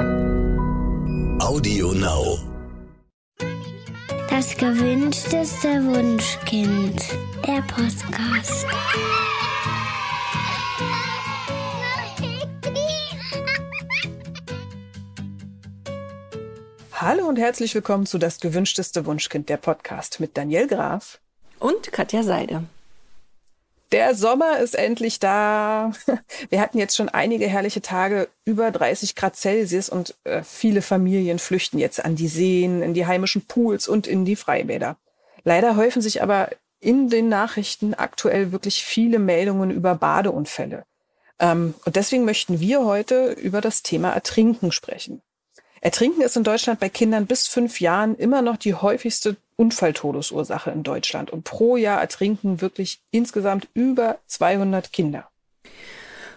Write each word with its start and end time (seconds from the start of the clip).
Audio 0.00 1.92
Now. 1.92 2.38
Das 4.30 4.56
gewünschteste 4.56 5.68
Wunschkind. 5.84 7.04
Der 7.46 7.60
Podcast. 7.62 8.66
Hallo 16.92 17.28
und 17.28 17.36
herzlich 17.36 17.74
willkommen 17.74 18.06
zu 18.06 18.16
Das 18.16 18.40
gewünschteste 18.40 19.04
Wunschkind, 19.04 19.50
der 19.50 19.58
Podcast 19.58 20.18
mit 20.18 20.34
Daniel 20.38 20.66
Graf 20.66 21.20
und 21.58 21.92
Katja 21.92 22.22
Seide. 22.22 22.64
Der 23.92 24.14
Sommer 24.14 24.58
ist 24.60 24.76
endlich 24.76 25.18
da. 25.18 25.92
Wir 26.48 26.60
hatten 26.60 26.78
jetzt 26.78 26.96
schon 26.96 27.08
einige 27.08 27.48
herrliche 27.48 27.82
Tage 27.82 28.28
über 28.44 28.70
30 28.70 29.16
Grad 29.16 29.36
Celsius 29.36 29.88
und 29.88 30.14
äh, 30.24 30.42
viele 30.44 30.80
Familien 30.80 31.38
flüchten 31.38 31.78
jetzt 31.78 32.04
an 32.04 32.14
die 32.14 32.28
Seen, 32.28 32.82
in 32.82 32.94
die 32.94 33.06
heimischen 33.06 33.42
Pools 33.46 33.88
und 33.88 34.06
in 34.06 34.24
die 34.24 34.36
Freibäder. 34.36 34.96
Leider 35.42 35.76
häufen 35.76 36.02
sich 36.02 36.22
aber 36.22 36.50
in 36.78 37.08
den 37.08 37.28
Nachrichten 37.28 37.94
aktuell 37.94 38.52
wirklich 38.52 38.84
viele 38.84 39.18
Meldungen 39.18 39.70
über 39.70 39.94
Badeunfälle. 39.96 40.84
Ähm, 41.40 41.74
und 41.84 41.96
deswegen 41.96 42.24
möchten 42.24 42.60
wir 42.60 42.84
heute 42.84 43.32
über 43.32 43.60
das 43.60 43.82
Thema 43.82 44.12
Ertrinken 44.12 44.70
sprechen. 44.70 45.20
Ertrinken 45.80 46.20
ist 46.20 46.36
in 46.36 46.44
Deutschland 46.44 46.78
bei 46.78 46.90
Kindern 46.90 47.26
bis 47.26 47.48
fünf 47.48 47.80
Jahren 47.80 48.14
immer 48.14 48.42
noch 48.42 48.56
die 48.56 48.74
häufigste 48.74 49.36
Unfalltodesursache 49.60 50.70
in 50.70 50.82
Deutschland. 50.82 51.30
Und 51.30 51.44
pro 51.44 51.76
Jahr 51.76 52.00
ertrinken 52.00 52.62
wirklich 52.62 53.02
insgesamt 53.10 53.68
über 53.74 54.18
200 54.26 54.90
Kinder. 54.90 55.28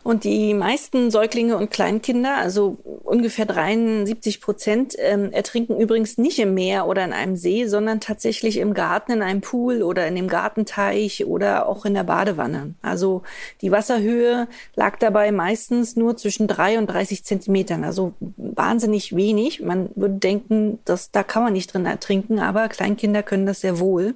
Und 0.04 0.26
die 0.26 0.54
meisten 0.54 1.12
Säuglinge 1.12 1.56
und 1.56 1.72
Kleinkinder, 1.72 2.36
also 2.36 2.78
ungefähr 3.04 3.46
73 3.46 4.42
Prozent, 4.42 4.96
ähm, 4.98 5.32
ertrinken 5.32 5.80
übrigens 5.80 6.18
nicht 6.18 6.40
im 6.40 6.54
Meer 6.54 6.88
oder 6.88 7.06
in 7.06 7.14
einem 7.14 7.38
See, 7.38 7.66
sondern 7.68 8.02
tatsächlich 8.02 8.58
im 8.58 8.74
Garten, 8.74 9.14
in 9.14 9.22
einem 9.22 9.40
Pool 9.40 9.82
oder 9.82 10.06
in 10.06 10.16
dem 10.16 10.28
Gartenteich 10.28 11.26
oder 11.26 11.68
auch 11.68 11.86
in 11.86 11.94
der 11.94 12.04
Badewanne. 12.04 12.76
Also 12.82 13.24
die 13.62 13.72
Wasserhöhe 13.72 14.48
lag 14.76 14.98
dabei 15.00 15.32
meistens 15.32 15.96
nur 15.96 16.18
zwischen 16.18 16.48
drei 16.48 16.78
und 16.78 16.88
30 16.88 17.24
Zentimetern, 17.24 17.86
also 17.86 18.14
wahnsinnig 18.20 19.16
wenig. 19.16 19.62
Man 19.62 19.90
würde 19.96 20.16
denken, 20.16 20.80
dass 20.84 21.12
da 21.12 21.24
kann 21.24 21.44
man 21.44 21.54
nicht 21.54 21.74
drin 21.74 21.86
ertrinken, 21.86 22.40
aber 22.40 22.68
Kleinkinder 22.68 23.24
können 23.24 23.46
das 23.46 23.62
sehr 23.62 23.80
wohl. 23.80 24.16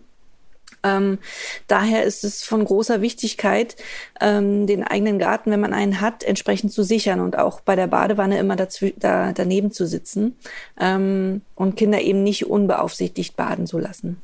Ähm, 0.83 1.19
daher 1.67 2.03
ist 2.03 2.23
es 2.23 2.43
von 2.43 2.63
großer 2.63 3.01
Wichtigkeit, 3.01 3.75
ähm, 4.21 4.67
den 4.67 4.83
eigenen 4.83 5.19
Garten, 5.19 5.51
wenn 5.51 5.59
man 5.59 5.73
einen 5.73 6.01
hat, 6.01 6.23
entsprechend 6.23 6.71
zu 6.71 6.83
sichern 6.83 7.19
und 7.19 7.37
auch 7.37 7.61
bei 7.61 7.75
der 7.75 7.87
Badewanne 7.87 8.39
immer 8.39 8.55
da, 8.55 9.33
daneben 9.33 9.71
zu 9.71 9.87
sitzen 9.87 10.35
ähm, 10.79 11.41
und 11.55 11.75
Kinder 11.75 12.01
eben 12.01 12.23
nicht 12.23 12.45
unbeaufsichtigt 12.47 13.35
baden 13.35 13.67
zu 13.67 13.77
lassen. 13.79 14.21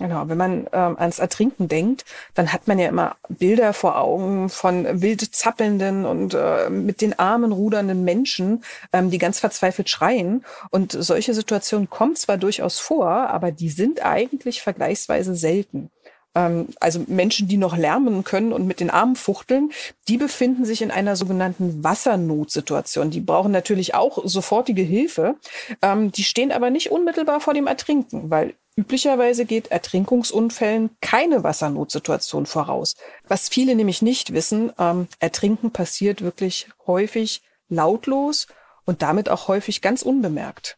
Genau, 0.00 0.26
wenn 0.30 0.38
man 0.38 0.66
ähm, 0.72 0.96
ans 0.98 1.18
Ertrinken 1.18 1.68
denkt, 1.68 2.06
dann 2.32 2.54
hat 2.54 2.66
man 2.66 2.78
ja 2.78 2.88
immer 2.88 3.16
Bilder 3.28 3.74
vor 3.74 3.98
Augen 3.98 4.48
von 4.48 5.02
wild 5.02 5.20
zappelnden 5.20 6.06
und 6.06 6.32
äh, 6.32 6.70
mit 6.70 7.02
den 7.02 7.18
Armen 7.18 7.52
rudernden 7.52 8.02
Menschen, 8.02 8.64
ähm, 8.94 9.10
die 9.10 9.18
ganz 9.18 9.40
verzweifelt 9.40 9.90
schreien. 9.90 10.42
Und 10.70 10.92
solche 10.92 11.34
Situationen 11.34 11.90
kommen 11.90 12.16
zwar 12.16 12.38
durchaus 12.38 12.78
vor, 12.78 13.08
aber 13.10 13.52
die 13.52 13.68
sind 13.68 14.02
eigentlich 14.02 14.62
vergleichsweise 14.62 15.34
selten 15.34 15.90
ähm, 16.34 16.68
also 16.80 17.04
Menschen, 17.06 17.48
die 17.48 17.56
noch 17.56 17.76
lärmen 17.76 18.24
können 18.24 18.52
und 18.52 18.66
mit 18.66 18.80
den 18.80 18.88
Armen 18.88 19.16
fuchteln, 19.16 19.70
die 20.08 20.16
befinden 20.16 20.64
sich 20.64 20.80
in 20.80 20.90
einer 20.90 21.16
sogenannten 21.16 21.82
Wassernotsituation. 21.82 23.10
Die 23.10 23.20
brauchen 23.20 23.52
natürlich 23.52 23.94
auch 23.94 24.22
sofortige 24.24 24.82
Hilfe. 24.82 25.36
Ähm, 25.82 26.12
die 26.12 26.24
stehen 26.24 26.52
aber 26.52 26.70
nicht 26.70 26.90
unmittelbar 26.90 27.40
vor 27.40 27.52
dem 27.52 27.66
Ertrinken, 27.66 28.30
weil 28.30 28.54
Üblicherweise 28.76 29.44
geht 29.44 29.68
Ertrinkungsunfällen 29.70 30.90
keine 31.00 31.42
Wassernotsituation 31.44 32.46
voraus. 32.46 32.94
Was 33.28 33.48
viele 33.48 33.74
nämlich 33.74 34.00
nicht 34.00 34.32
wissen, 34.32 34.72
ähm, 34.78 35.08
Ertrinken 35.18 35.72
passiert 35.72 36.22
wirklich 36.22 36.68
häufig 36.86 37.42
lautlos 37.68 38.46
und 38.84 39.02
damit 39.02 39.28
auch 39.28 39.48
häufig 39.48 39.82
ganz 39.82 40.02
unbemerkt. 40.02 40.76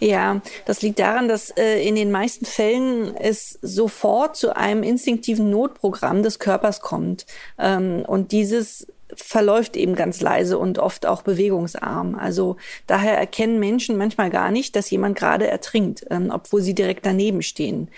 Ja, 0.00 0.42
das 0.66 0.82
liegt 0.82 0.98
daran, 0.98 1.28
dass 1.28 1.50
äh, 1.50 1.86
in 1.86 1.94
den 1.94 2.10
meisten 2.10 2.44
Fällen 2.44 3.16
es 3.16 3.58
sofort 3.62 4.36
zu 4.36 4.56
einem 4.56 4.82
instinktiven 4.82 5.48
Notprogramm 5.50 6.22
des 6.22 6.38
Körpers 6.38 6.80
kommt. 6.80 7.24
Ähm, 7.58 8.04
und 8.06 8.32
dieses 8.32 8.86
verläuft 9.20 9.76
eben 9.76 9.94
ganz 9.94 10.20
leise 10.20 10.58
und 10.58 10.78
oft 10.78 11.06
auch 11.06 11.22
bewegungsarm. 11.22 12.14
Also 12.14 12.56
daher 12.86 13.16
erkennen 13.16 13.58
Menschen 13.58 13.96
manchmal 13.96 14.30
gar 14.30 14.50
nicht, 14.50 14.76
dass 14.76 14.90
jemand 14.90 15.16
gerade 15.16 15.46
ertrinkt, 15.46 16.06
ähm, 16.10 16.30
obwohl 16.32 16.62
sie 16.62 16.74
direkt 16.74 17.06
daneben 17.06 17.42
stehen. 17.42 17.88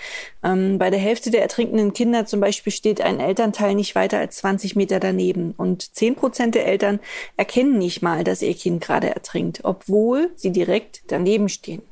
Ähm, 0.42 0.78
bei 0.78 0.90
der 0.90 0.98
Hälfte 0.98 1.30
der 1.30 1.42
ertrinkenden 1.42 1.92
Kinder 1.92 2.26
zum 2.26 2.40
Beispiel 2.40 2.72
steht 2.72 3.00
ein 3.00 3.20
Elternteil 3.20 3.74
nicht 3.74 3.94
weiter 3.94 4.18
als 4.18 4.36
20 4.36 4.76
Meter 4.76 5.00
daneben 5.00 5.54
und 5.56 5.94
10 5.94 6.14
Prozent 6.14 6.54
der 6.54 6.66
Eltern 6.66 7.00
erkennen 7.36 7.78
nicht 7.78 8.02
mal, 8.02 8.24
dass 8.24 8.42
ihr 8.42 8.54
Kind 8.54 8.82
gerade 8.82 9.08
ertrinkt, 9.08 9.60
obwohl 9.64 10.30
sie 10.36 10.52
direkt 10.52 11.02
daneben 11.08 11.48
stehen. 11.48 11.82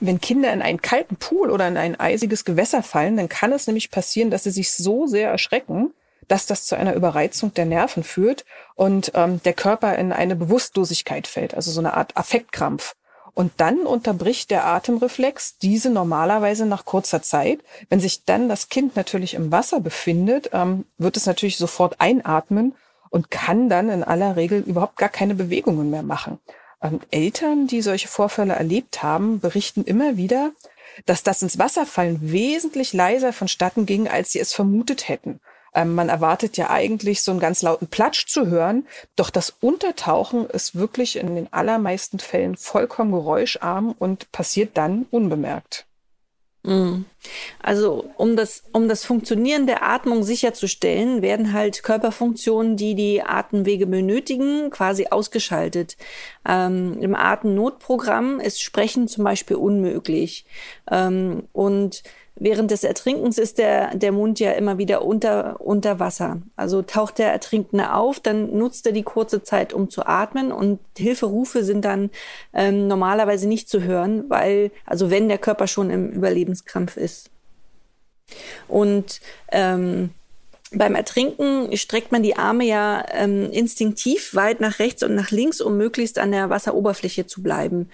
Wenn 0.00 0.20
Kinder 0.20 0.52
in 0.52 0.62
einen 0.62 0.82
kalten 0.82 1.16
Pool 1.16 1.50
oder 1.50 1.66
in 1.68 1.76
ein 1.76 1.98
eisiges 1.98 2.44
Gewässer 2.44 2.82
fallen, 2.82 3.16
dann 3.16 3.28
kann 3.28 3.52
es 3.52 3.66
nämlich 3.66 3.90
passieren, 3.90 4.30
dass 4.30 4.44
sie 4.44 4.50
sich 4.50 4.72
so 4.72 5.06
sehr 5.06 5.30
erschrecken, 5.30 5.94
dass 6.28 6.46
das 6.46 6.66
zu 6.66 6.76
einer 6.76 6.94
Überreizung 6.94 7.54
der 7.54 7.66
Nerven 7.66 8.04
führt 8.04 8.44
und 8.74 9.12
ähm, 9.14 9.42
der 9.42 9.54
Körper 9.54 9.96
in 9.96 10.12
eine 10.12 10.36
Bewusstlosigkeit 10.36 11.26
fällt, 11.26 11.54
also 11.54 11.70
so 11.70 11.80
eine 11.80 11.94
Art 11.94 12.16
Affektkrampf. 12.16 12.94
Und 13.34 13.52
dann 13.58 13.80
unterbricht 13.80 14.50
der 14.50 14.64
Atemreflex 14.64 15.58
diese 15.58 15.90
normalerweise 15.90 16.64
nach 16.64 16.86
kurzer 16.86 17.20
Zeit. 17.20 17.60
Wenn 17.90 18.00
sich 18.00 18.24
dann 18.24 18.48
das 18.48 18.70
Kind 18.70 18.96
natürlich 18.96 19.34
im 19.34 19.52
Wasser 19.52 19.80
befindet, 19.80 20.50
ähm, 20.54 20.86
wird 20.96 21.18
es 21.18 21.26
natürlich 21.26 21.58
sofort 21.58 22.00
einatmen 22.00 22.74
und 23.10 23.30
kann 23.30 23.68
dann 23.68 23.90
in 23.90 24.02
aller 24.02 24.36
Regel 24.36 24.60
überhaupt 24.60 24.96
gar 24.96 25.10
keine 25.10 25.34
Bewegungen 25.34 25.90
mehr 25.90 26.02
machen. 26.02 26.38
Ähm, 26.82 27.00
Eltern, 27.10 27.66
die 27.66 27.82
solche 27.82 28.08
Vorfälle 28.08 28.54
erlebt 28.54 29.02
haben, 29.02 29.40
berichten 29.40 29.84
immer 29.84 30.16
wieder, 30.16 30.52
dass 31.04 31.22
das 31.22 31.42
ins 31.42 31.58
Wasserfallen 31.58 32.32
wesentlich 32.32 32.92
leiser 32.92 33.32
vonstatten 33.32 33.84
ging, 33.86 34.08
als 34.08 34.32
sie 34.32 34.40
es 34.40 34.54
vermutet 34.54 35.08
hätten. 35.08 35.40
Ähm, 35.76 35.94
man 35.94 36.08
erwartet 36.08 36.56
ja 36.56 36.70
eigentlich 36.70 37.22
so 37.22 37.30
einen 37.30 37.38
ganz 37.38 37.62
lauten 37.62 37.86
Platsch 37.86 38.26
zu 38.26 38.46
hören, 38.46 38.86
doch 39.14 39.30
das 39.30 39.54
Untertauchen 39.60 40.46
ist 40.46 40.74
wirklich 40.74 41.16
in 41.16 41.36
den 41.36 41.52
allermeisten 41.52 42.18
Fällen 42.18 42.56
vollkommen 42.56 43.12
geräuscharm 43.12 43.94
und 43.96 44.32
passiert 44.32 44.76
dann 44.78 45.06
unbemerkt. 45.10 45.86
Mhm. 46.66 47.04
Also 47.62 48.10
um 48.16 48.36
das, 48.36 48.64
um 48.72 48.88
das 48.88 49.04
Funktionieren 49.04 49.66
der 49.66 49.84
Atmung 49.84 50.24
sicherzustellen, 50.24 51.22
werden 51.22 51.52
halt 51.52 51.82
Körperfunktionen, 51.84 52.76
die 52.76 52.94
die 52.94 53.22
Atemwege 53.22 53.86
benötigen, 53.86 54.70
quasi 54.70 55.06
ausgeschaltet. 55.08 55.96
Ähm, 56.48 56.98
Im 57.00 57.14
Atemnotprogramm 57.14 58.40
ist 58.40 58.62
Sprechen 58.62 59.06
zum 59.06 59.22
Beispiel 59.24 59.56
unmöglich. 59.56 60.44
Ähm, 60.90 61.44
und 61.52 62.02
Während 62.38 62.70
des 62.70 62.84
Ertrinkens 62.84 63.38
ist 63.38 63.56
der, 63.56 63.94
der 63.96 64.12
Mund 64.12 64.38
ja 64.40 64.52
immer 64.52 64.76
wieder 64.76 65.02
unter, 65.04 65.58
unter 65.58 65.98
Wasser. 65.98 66.42
Also 66.54 66.82
taucht 66.82 67.18
der 67.18 67.32
Ertrinkende 67.32 67.94
auf, 67.94 68.20
dann 68.20 68.56
nutzt 68.56 68.86
er 68.86 68.92
die 68.92 69.04
kurze 69.04 69.42
Zeit, 69.42 69.72
um 69.72 69.88
zu 69.88 70.04
atmen 70.04 70.52
und 70.52 70.78
Hilferufe 70.98 71.64
sind 71.64 71.86
dann 71.86 72.10
ähm, 72.52 72.88
normalerweise 72.88 73.48
nicht 73.48 73.70
zu 73.70 73.82
hören, 73.82 74.28
weil, 74.28 74.70
also 74.84 75.10
wenn 75.10 75.28
der 75.28 75.38
Körper 75.38 75.66
schon 75.66 75.88
im 75.88 76.10
Überlebenskrampf 76.10 76.98
ist. 76.98 77.30
Und 78.68 79.20
ähm, 79.50 80.10
beim 80.72 80.96
Ertrinken 80.96 81.76
streckt 81.76 82.10
man 82.10 82.22
die 82.22 82.36
Arme 82.36 82.64
ja 82.64 83.04
ähm, 83.12 83.50
instinktiv 83.52 84.34
weit 84.34 84.60
nach 84.60 84.78
rechts 84.80 85.02
und 85.02 85.14
nach 85.14 85.30
links, 85.30 85.60
um 85.60 85.76
möglichst 85.76 86.18
an 86.18 86.32
der 86.32 86.50
Wasseroberfläche 86.50 87.26
zu 87.26 87.42
bleiben. 87.42 87.88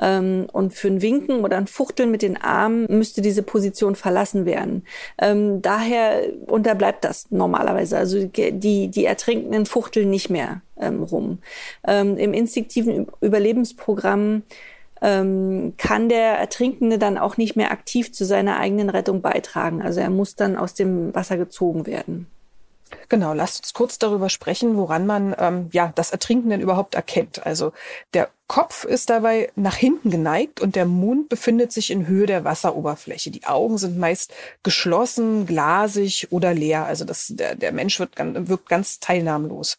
Ähm, 0.00 0.46
und 0.52 0.74
für 0.74 0.88
ein 0.88 1.00
Winken 1.00 1.44
oder 1.44 1.56
ein 1.56 1.66
Fuchteln 1.66 2.10
mit 2.10 2.22
den 2.22 2.36
Armen 2.36 2.86
müsste 2.88 3.22
diese 3.22 3.42
Position 3.42 3.96
verlassen 3.96 4.44
werden. 4.44 4.84
Ähm, 5.18 5.62
daher 5.62 6.22
unterbleibt 6.46 7.04
das 7.04 7.30
normalerweise. 7.30 7.96
Also 7.96 8.26
die, 8.26 8.88
die 8.88 9.04
Ertrinkenden 9.04 9.64
fuchteln 9.64 10.10
nicht 10.10 10.28
mehr 10.28 10.60
ähm, 10.78 11.02
rum. 11.02 11.38
Ähm, 11.86 12.18
Im 12.18 12.34
instinktiven 12.34 13.06
Überlebensprogramm 13.20 14.42
ähm, 15.02 15.74
kann 15.76 16.08
der 16.08 16.38
Ertrinkende 16.38 16.98
dann 16.98 17.18
auch 17.18 17.36
nicht 17.36 17.56
mehr 17.56 17.70
aktiv 17.70 18.12
zu 18.12 18.24
seiner 18.24 18.58
eigenen 18.58 18.90
Rettung 18.90 19.22
beitragen. 19.22 19.82
Also 19.82 20.00
er 20.00 20.10
muss 20.10 20.34
dann 20.34 20.56
aus 20.56 20.74
dem 20.74 21.14
Wasser 21.14 21.36
gezogen 21.36 21.86
werden. 21.86 22.26
Genau, 23.08 23.32
lasst 23.32 23.60
uns 23.60 23.74
kurz 23.74 23.98
darüber 23.98 24.28
sprechen, 24.28 24.76
woran 24.76 25.06
man 25.06 25.34
ähm, 25.38 25.68
ja 25.72 25.92
das 25.94 26.10
Ertrinken 26.10 26.50
denn 26.50 26.60
überhaupt 26.60 26.94
erkennt. 26.94 27.44
Also 27.44 27.72
der 28.14 28.30
Kopf 28.46 28.84
ist 28.84 29.10
dabei 29.10 29.50
nach 29.56 29.76
hinten 29.76 30.10
geneigt 30.10 30.60
und 30.60 30.74
der 30.74 30.86
Mund 30.86 31.28
befindet 31.28 31.70
sich 31.72 31.90
in 31.90 32.06
Höhe 32.06 32.26
der 32.26 32.44
Wasseroberfläche. 32.44 33.30
Die 33.30 33.44
Augen 33.44 33.76
sind 33.78 33.98
meist 33.98 34.32
geschlossen, 34.62 35.46
glasig 35.46 36.28
oder 36.30 36.54
leer. 36.54 36.86
Also 36.86 37.04
das, 37.04 37.26
der, 37.28 37.54
der 37.54 37.72
Mensch 37.72 38.00
wird, 38.00 38.12
wirkt 38.16 38.68
ganz 38.68 39.00
teilnahmlos. 39.00 39.76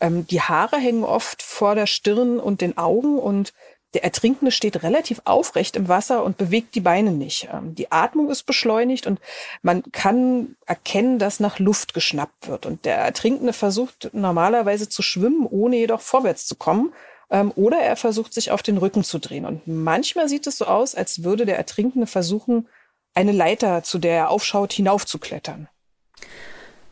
Ähm, 0.00 0.26
die 0.26 0.42
Haare 0.42 0.76
hängen 0.76 1.04
oft 1.04 1.42
vor 1.42 1.74
der 1.74 1.86
Stirn 1.86 2.38
und 2.38 2.60
den 2.60 2.76
Augen 2.76 3.18
und 3.18 3.52
der 3.94 4.04
Ertrinkende 4.04 4.52
steht 4.52 4.82
relativ 4.82 5.20
aufrecht 5.24 5.76
im 5.76 5.88
Wasser 5.88 6.22
und 6.22 6.36
bewegt 6.36 6.74
die 6.74 6.80
Beine 6.80 7.10
nicht. 7.10 7.48
Ähm, 7.52 7.74
die 7.74 7.90
Atmung 7.90 8.30
ist 8.30 8.44
beschleunigt 8.44 9.06
und 9.06 9.20
man 9.62 9.82
kann 9.92 10.56
erkennen, 10.66 11.18
dass 11.18 11.40
nach 11.40 11.58
Luft 11.58 11.94
geschnappt 11.94 12.48
wird. 12.48 12.66
Und 12.66 12.84
der 12.84 12.96
Ertrinkende 12.96 13.52
versucht 13.52 14.10
normalerweise 14.12 14.88
zu 14.88 15.02
schwimmen, 15.02 15.46
ohne 15.46 15.76
jedoch 15.76 16.00
vorwärts 16.00 16.46
zu 16.46 16.54
kommen. 16.54 16.92
Ähm, 17.30 17.52
oder 17.56 17.78
er 17.78 17.96
versucht 17.96 18.32
sich 18.32 18.50
auf 18.50 18.62
den 18.62 18.78
Rücken 18.78 19.04
zu 19.04 19.18
drehen. 19.18 19.44
Und 19.44 19.66
manchmal 19.66 20.28
sieht 20.28 20.46
es 20.46 20.58
so 20.58 20.66
aus, 20.66 20.94
als 20.94 21.24
würde 21.24 21.46
der 21.46 21.56
Ertrinkende 21.56 22.06
versuchen, 22.06 22.68
eine 23.14 23.32
Leiter, 23.32 23.82
zu 23.82 23.98
der 23.98 24.14
er 24.14 24.30
aufschaut, 24.30 24.72
hinaufzuklettern. 24.72 25.68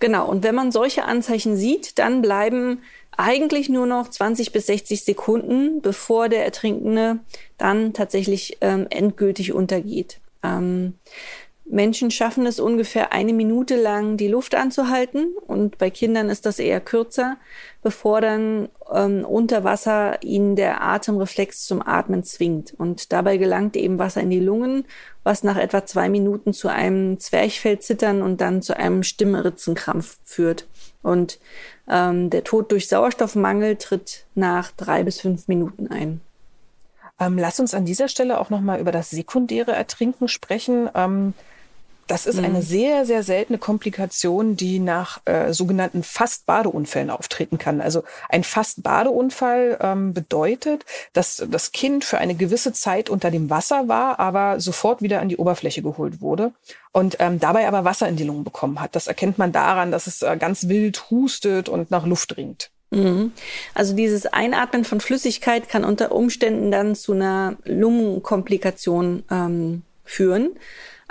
Genau, 0.00 0.28
und 0.28 0.44
wenn 0.44 0.54
man 0.54 0.70
solche 0.70 1.04
Anzeichen 1.04 1.56
sieht, 1.56 1.98
dann 1.98 2.22
bleiben 2.22 2.82
eigentlich 3.18 3.68
nur 3.68 3.84
noch 3.84 4.08
20 4.08 4.52
bis 4.52 4.66
60 4.66 5.04
Sekunden, 5.04 5.82
bevor 5.82 6.28
der 6.28 6.44
Ertrinkende 6.44 7.18
dann 7.58 7.92
tatsächlich 7.92 8.58
ähm, 8.60 8.86
endgültig 8.90 9.52
untergeht. 9.52 10.20
Ähm, 10.44 10.94
Menschen 11.70 12.10
schaffen 12.10 12.46
es 12.46 12.60
ungefähr 12.60 13.12
eine 13.12 13.32
Minute 13.32 13.76
lang, 13.76 14.16
die 14.16 14.28
Luft 14.28 14.54
anzuhalten 14.54 15.34
und 15.46 15.78
bei 15.78 15.90
Kindern 15.90 16.30
ist 16.30 16.46
das 16.46 16.60
eher 16.60 16.80
kürzer, 16.80 17.36
bevor 17.82 18.20
dann 18.20 18.68
ähm, 18.90 19.24
unter 19.24 19.64
Wasser 19.64 20.22
ihnen 20.22 20.56
der 20.56 20.80
Atemreflex 20.80 21.66
zum 21.66 21.86
Atmen 21.86 22.22
zwingt. 22.24 22.72
Und 22.78 23.12
dabei 23.12 23.36
gelangt 23.36 23.76
eben 23.76 23.98
Wasser 23.98 24.22
in 24.22 24.30
die 24.30 24.40
Lungen, 24.40 24.86
was 25.24 25.42
nach 25.42 25.56
etwa 25.56 25.84
zwei 25.84 26.08
Minuten 26.08 26.54
zu 26.54 26.68
einem 26.68 27.18
Zwerchfellzittern 27.18 28.22
und 28.22 28.40
dann 28.40 28.62
zu 28.62 28.76
einem 28.76 29.02
Stimmritzenkrampf 29.02 30.18
führt. 30.24 30.66
Und 31.02 31.38
ähm, 31.88 32.30
der 32.30 32.44
Tod 32.44 32.72
durch 32.72 32.88
Sauerstoffmangel 32.88 33.76
tritt 33.76 34.24
nach 34.34 34.72
drei 34.72 35.02
bis 35.02 35.20
fünf 35.20 35.48
Minuten 35.48 35.88
ein. 35.88 36.20
Ähm, 37.20 37.38
lass 37.38 37.60
uns 37.60 37.74
an 37.74 37.84
dieser 37.84 38.08
Stelle 38.08 38.40
auch 38.40 38.50
noch 38.50 38.60
mal 38.60 38.80
über 38.80 38.92
das 38.92 39.10
sekundäre 39.10 39.72
Ertrinken 39.72 40.28
sprechen. 40.28 40.88
Ähm, 40.94 41.34
das 42.08 42.24
ist 42.26 42.38
eine 42.38 42.58
mhm. 42.58 42.62
sehr, 42.62 43.04
sehr 43.04 43.22
seltene 43.22 43.58
Komplikation, 43.58 44.56
die 44.56 44.78
nach 44.78 45.20
äh, 45.26 45.52
sogenannten 45.52 46.02
Fast-Badeunfällen 46.02 47.10
auftreten 47.10 47.58
kann. 47.58 47.82
Also 47.82 48.02
ein 48.30 48.44
Fast-Badeunfall 48.44 49.78
ähm, 49.80 50.14
bedeutet, 50.14 50.86
dass 51.12 51.46
das 51.48 51.70
Kind 51.72 52.04
für 52.04 52.18
eine 52.18 52.34
gewisse 52.34 52.72
Zeit 52.72 53.10
unter 53.10 53.30
dem 53.30 53.50
Wasser 53.50 53.88
war, 53.88 54.18
aber 54.18 54.58
sofort 54.58 55.02
wieder 55.02 55.20
an 55.20 55.28
die 55.28 55.36
Oberfläche 55.36 55.82
geholt 55.82 56.22
wurde 56.22 56.52
und 56.92 57.16
ähm, 57.20 57.38
dabei 57.38 57.68
aber 57.68 57.84
Wasser 57.84 58.08
in 58.08 58.16
die 58.16 58.24
Lungen 58.24 58.44
bekommen 58.44 58.80
hat. 58.80 58.96
Das 58.96 59.06
erkennt 59.06 59.36
man 59.36 59.52
daran, 59.52 59.92
dass 59.92 60.06
es 60.06 60.22
äh, 60.22 60.36
ganz 60.38 60.68
wild 60.68 61.10
hustet 61.10 61.68
und 61.68 61.90
nach 61.90 62.06
Luft 62.06 62.38
ringt. 62.38 62.70
Mhm. 62.90 63.32
Also 63.74 63.94
dieses 63.94 64.24
Einatmen 64.24 64.86
von 64.86 65.02
Flüssigkeit 65.02 65.68
kann 65.68 65.84
unter 65.84 66.12
Umständen 66.12 66.70
dann 66.70 66.94
zu 66.94 67.12
einer 67.12 67.56
Lungenkomplikation 67.64 69.24
ähm, 69.30 69.82
führen 70.04 70.56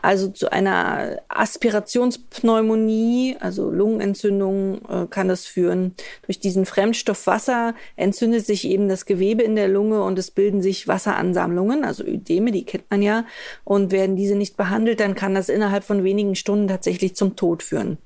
also 0.02 0.30
zu 0.30 0.52
einer 0.52 1.22
Aspirationspneumonie, 1.28 3.38
also 3.40 3.70
Lungenentzündung 3.70 4.82
äh, 4.88 5.08
kann 5.10 5.28
das 5.28 5.46
führen. 5.46 5.96
Durch 6.26 6.40
diesen 6.40 6.66
Fremdstoff 6.66 7.28
Wasser 7.28 7.74
entzündet 7.96 8.46
sich 8.46 8.66
eben 8.66 8.90
das 8.90 9.06
Gewebe 9.06 9.44
in 9.44 9.56
der 9.56 9.68
Lunge 9.68 10.04
und 10.04 10.20
es 10.20 10.32
bilden 10.32 10.62
sich 10.62 10.88
Wasseransammlungen, 10.88 11.84
also 11.84 12.04
Ödeme, 12.04 12.52
die 12.52 12.66
kennt 12.66 12.90
man 12.90 13.02
ja. 13.02 13.26
Und 13.64 13.92
werden 13.92 14.16
diese 14.16 14.36
nicht 14.36 14.56
behandelt, 14.56 15.00
dann 15.00 15.16
kann 15.16 15.36
das 15.36 15.50
innerhalb 15.50 15.84
von 15.84 16.04
wenigen 16.04 16.36
Stunden 16.36 16.68
tatsächlich 16.68 17.16
zum 17.16 17.36
Tod 17.36 17.64
führen 17.64 17.98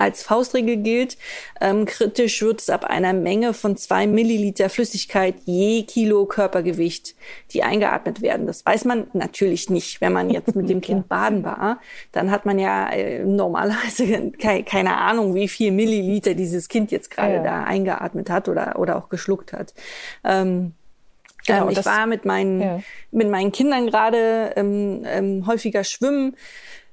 als 0.00 0.22
Faustregel 0.22 0.78
gilt. 0.78 1.18
Ähm, 1.60 1.84
kritisch 1.84 2.42
wird 2.42 2.60
es 2.60 2.70
ab 2.70 2.84
einer 2.84 3.12
Menge 3.12 3.54
von 3.54 3.76
zwei 3.76 4.06
Milliliter 4.06 4.70
Flüssigkeit 4.70 5.34
je 5.44 5.82
Kilo 5.82 6.26
Körpergewicht, 6.26 7.14
die 7.52 7.62
eingeatmet 7.62 8.22
werden. 8.22 8.46
Das 8.46 8.64
weiß 8.64 8.86
man 8.86 9.08
natürlich 9.12 9.68
nicht, 9.70 10.00
wenn 10.00 10.12
man 10.12 10.30
jetzt 10.30 10.56
mit 10.56 10.68
dem 10.68 10.80
Kind 10.90 11.08
baden 11.08 11.44
war. 11.44 11.80
Dann 12.12 12.30
hat 12.30 12.46
man 12.46 12.58
ja 12.58 12.88
äh, 12.90 13.24
normalerweise 13.24 14.30
ke 14.38 14.62
keine 14.64 14.96
Ahnung, 14.96 15.34
wie 15.34 15.48
viel 15.48 15.70
Milliliter 15.72 16.34
dieses 16.34 16.68
Kind 16.68 16.90
jetzt 16.90 17.10
gerade 17.10 17.34
ja. 17.34 17.42
da 17.42 17.64
eingeatmet 17.64 18.30
hat 18.30 18.48
oder, 18.48 18.78
oder 18.78 18.96
auch 18.96 19.08
geschluckt 19.08 19.52
hat. 19.52 19.74
Ähm, 20.24 20.72
Genau, 21.46 21.64
ähm, 21.64 21.70
ich 21.70 21.86
war 21.86 22.06
mit 22.06 22.24
meinen, 22.24 22.60
ja. 22.60 22.80
mit 23.10 23.30
meinen 23.30 23.52
Kindern 23.52 23.86
gerade 23.86 24.52
ähm, 24.56 25.04
ähm, 25.06 25.46
häufiger 25.46 25.84
schwimmen 25.84 26.36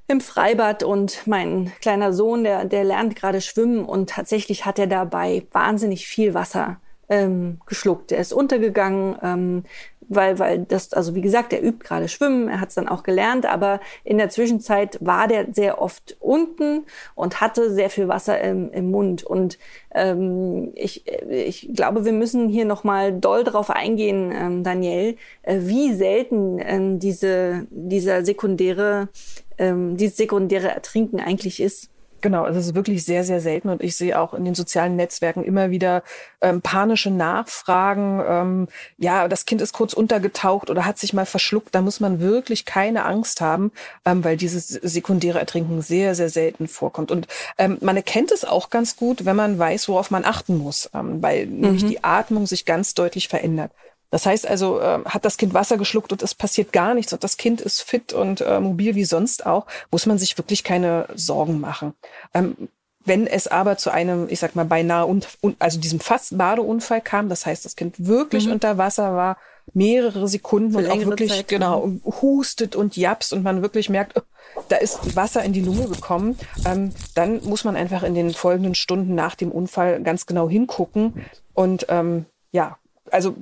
im 0.07 0.21
Freibad 0.21 0.83
und 0.83 1.27
mein 1.27 1.71
kleiner 1.81 2.13
Sohn, 2.13 2.43
der, 2.43 2.65
der 2.65 2.83
lernt 2.83 3.15
gerade 3.15 3.41
schwimmen 3.41 3.85
und 3.85 4.09
tatsächlich 4.09 4.65
hat 4.65 4.79
er 4.79 4.87
dabei 4.87 5.45
wahnsinnig 5.51 6.07
viel 6.07 6.33
Wasser 6.33 6.77
ähm, 7.09 7.59
geschluckt. 7.65 8.11
Er 8.11 8.19
ist 8.19 8.33
untergegangen, 8.33 9.17
ähm, 9.21 9.63
weil, 10.09 10.39
weil 10.39 10.59
das, 10.59 10.93
also 10.93 11.15
wie 11.15 11.21
gesagt, 11.21 11.51
er 11.51 11.61
übt 11.61 11.85
gerade 11.85 12.07
Schwimmen, 12.07 12.47
er 12.47 12.61
hat 12.61 12.69
es 12.69 12.75
dann 12.75 12.87
auch 12.87 13.03
gelernt, 13.03 13.45
aber 13.45 13.81
in 14.03 14.17
der 14.17 14.29
Zwischenzeit 14.29 14.97
war 15.01 15.27
der 15.27 15.47
sehr 15.51 15.81
oft 15.81 16.15
unten 16.19 16.85
und 17.15 17.41
hatte 17.41 17.73
sehr 17.73 17.89
viel 17.89 18.07
Wasser 18.07 18.39
im, 18.39 18.71
im 18.71 18.89
Mund. 18.91 19.23
Und 19.23 19.57
ähm, 19.93 20.71
ich, 20.75 21.03
ich 21.29 21.69
glaube, 21.73 22.05
wir 22.05 22.13
müssen 22.13 22.47
hier 22.47 22.63
nochmal 22.65 23.13
doll 23.13 23.43
drauf 23.43 23.69
eingehen, 23.69 24.31
ähm, 24.33 24.63
Daniel, 24.63 25.17
äh, 25.43 25.59
wie 25.61 25.93
selten 25.93 26.59
ähm, 26.61 26.99
diese, 26.99 27.67
dieser 27.69 28.23
sekundäre 28.23 29.09
ähm, 29.57 29.97
dieses 29.97 30.17
sekundäre 30.17 30.69
Ertrinken 30.69 31.19
eigentlich 31.19 31.59
ist. 31.59 31.89
Genau, 32.21 32.43
also 32.43 32.59
es 32.59 32.67
ist 32.67 32.75
wirklich 32.75 33.05
sehr, 33.05 33.23
sehr 33.23 33.41
selten 33.41 33.69
und 33.69 33.83
ich 33.83 33.95
sehe 33.95 34.19
auch 34.19 34.33
in 34.33 34.43
den 34.43 34.55
sozialen 34.55 34.95
Netzwerken 34.95 35.43
immer 35.43 35.69
wieder 35.69 36.03
ähm, 36.41 36.61
panische 36.61 37.11
Nachfragen. 37.11 38.21
Ähm, 38.27 38.67
ja, 38.97 39.27
das 39.27 39.45
Kind 39.45 39.61
ist 39.61 39.73
kurz 39.73 39.93
untergetaucht 39.93 40.69
oder 40.69 40.85
hat 40.85 40.97
sich 40.97 41.13
mal 41.13 41.25
verschluckt. 41.25 41.75
Da 41.75 41.81
muss 41.81 41.99
man 41.99 42.19
wirklich 42.19 42.65
keine 42.65 43.05
Angst 43.05 43.39
haben, 43.39 43.71
ähm, 44.03 44.23
weil 44.23 44.35
dieses 44.35 44.67
sekundäre 44.67 45.39
Ertrinken 45.39 45.81
sehr, 45.81 46.15
sehr 46.15 46.29
selten 46.29 46.67
vorkommt. 46.67 47.11
Und 47.11 47.27
ähm, 47.57 47.77
man 47.81 47.95
erkennt 47.95 48.31
es 48.31 48.45
auch 48.45 48.69
ganz 48.69 48.95
gut, 48.95 49.25
wenn 49.25 49.35
man 49.35 49.59
weiß, 49.59 49.87
worauf 49.87 50.09
man 50.09 50.25
achten 50.25 50.57
muss, 50.57 50.89
ähm, 50.93 51.21
weil 51.21 51.45
mhm. 51.45 51.59
nämlich 51.59 51.85
die 51.85 52.03
Atmung 52.03 52.47
sich 52.47 52.65
ganz 52.65 52.95
deutlich 52.95 53.27
verändert. 53.27 53.71
Das 54.09 54.25
heißt 54.25 54.47
also, 54.47 54.79
äh, 54.79 54.99
hat 55.05 55.25
das 55.25 55.37
Kind 55.37 55.53
Wasser 55.53 55.77
geschluckt 55.77 56.11
und 56.11 56.21
es 56.21 56.33
passiert 56.33 56.71
gar 56.71 56.93
nichts 56.93 57.13
und 57.13 57.23
das 57.23 57.37
Kind 57.37 57.61
ist 57.61 57.81
fit 57.81 58.13
und 58.13 58.41
äh, 58.41 58.59
mobil 58.59 58.95
wie 58.95 59.05
sonst 59.05 59.45
auch, 59.45 59.67
muss 59.91 60.05
man 60.05 60.17
sich 60.17 60.37
wirklich 60.37 60.63
keine 60.63 61.07
Sorgen 61.15 61.59
machen. 61.59 61.93
Ähm, 62.33 62.69
wenn 63.03 63.25
es 63.25 63.47
aber 63.47 63.77
zu 63.77 63.89
einem, 63.89 64.27
ich 64.29 64.39
sag 64.39 64.55
mal, 64.55 64.65
beinahe, 64.65 65.05
und, 65.05 65.27
also 65.59 65.79
diesem 65.79 65.99
fast 65.99 66.37
Badeunfall 66.37 67.01
kam, 67.01 67.29
das 67.29 67.45
heißt, 67.45 67.63
das 67.63 67.75
Kind 67.75 67.95
wirklich 68.05 68.47
mhm. 68.47 68.53
unter 68.53 68.77
Wasser 68.77 69.15
war, 69.15 69.37
mehrere 69.73 70.27
Sekunden 70.27 70.71
Für 70.71 70.79
und 70.79 70.89
auch 70.89 71.05
wirklich, 71.05 71.31
Zeit, 71.31 71.47
genau, 71.47 71.89
hustet 72.21 72.75
und 72.75 72.95
japst 72.95 73.33
und 73.33 73.43
man 73.43 73.61
wirklich 73.61 73.89
merkt, 73.89 74.17
oh, 74.17 74.61
da 74.69 74.77
ist 74.77 75.15
Wasser 75.15 75.43
in 75.43 75.53
die 75.53 75.61
Lunge 75.61 75.87
gekommen, 75.87 76.37
ähm, 76.65 76.93
dann 77.15 77.43
muss 77.43 77.63
man 77.63 77.75
einfach 77.75 78.03
in 78.03 78.15
den 78.15 78.33
folgenden 78.33 78.75
Stunden 78.75 79.15
nach 79.15 79.35
dem 79.35 79.51
Unfall 79.51 80.01
ganz 80.01 80.25
genau 80.25 80.49
hingucken 80.49 81.25
und 81.53 81.85
ähm, 81.89 82.25
ja, 82.51 82.77
also 83.11 83.35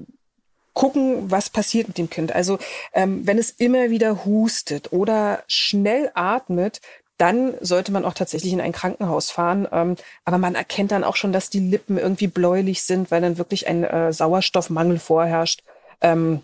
gucken, 0.76 1.32
was 1.32 1.50
passiert 1.50 1.88
mit 1.88 1.98
dem 1.98 2.12
Kind. 2.12 2.36
Also 2.36 2.60
ähm, 2.94 3.26
wenn 3.26 3.40
es 3.40 3.50
immer 3.50 3.90
wieder 3.90 4.26
hustet 4.26 4.94
oder 4.94 5.44
schnell 5.48 6.12
atmet, 6.14 6.82
dann 7.18 7.54
sollte 7.62 7.92
man 7.92 8.06
auch 8.06 8.14
tatsächlich 8.14 8.54
in 8.54 8.62
ein 8.62 8.74
Krankenhaus 8.74 9.32
fahren. 9.32 9.68
Ähm, 9.72 9.96
aber 10.26 10.38
man 10.38 10.54
erkennt 10.54 10.92
dann 10.92 11.04
auch 11.04 11.16
schon, 11.16 11.34
dass 11.34 11.50
die 11.50 11.60
Lippen 11.60 11.98
irgendwie 11.98 12.28
bläulich 12.28 12.84
sind, 12.84 13.10
weil 13.10 13.22
dann 13.22 13.38
wirklich 13.38 13.68
ein 13.68 13.84
äh, 13.84 14.12
Sauerstoffmangel 14.12 15.00
vorherrscht. 15.00 15.64
Ähm, 16.02 16.42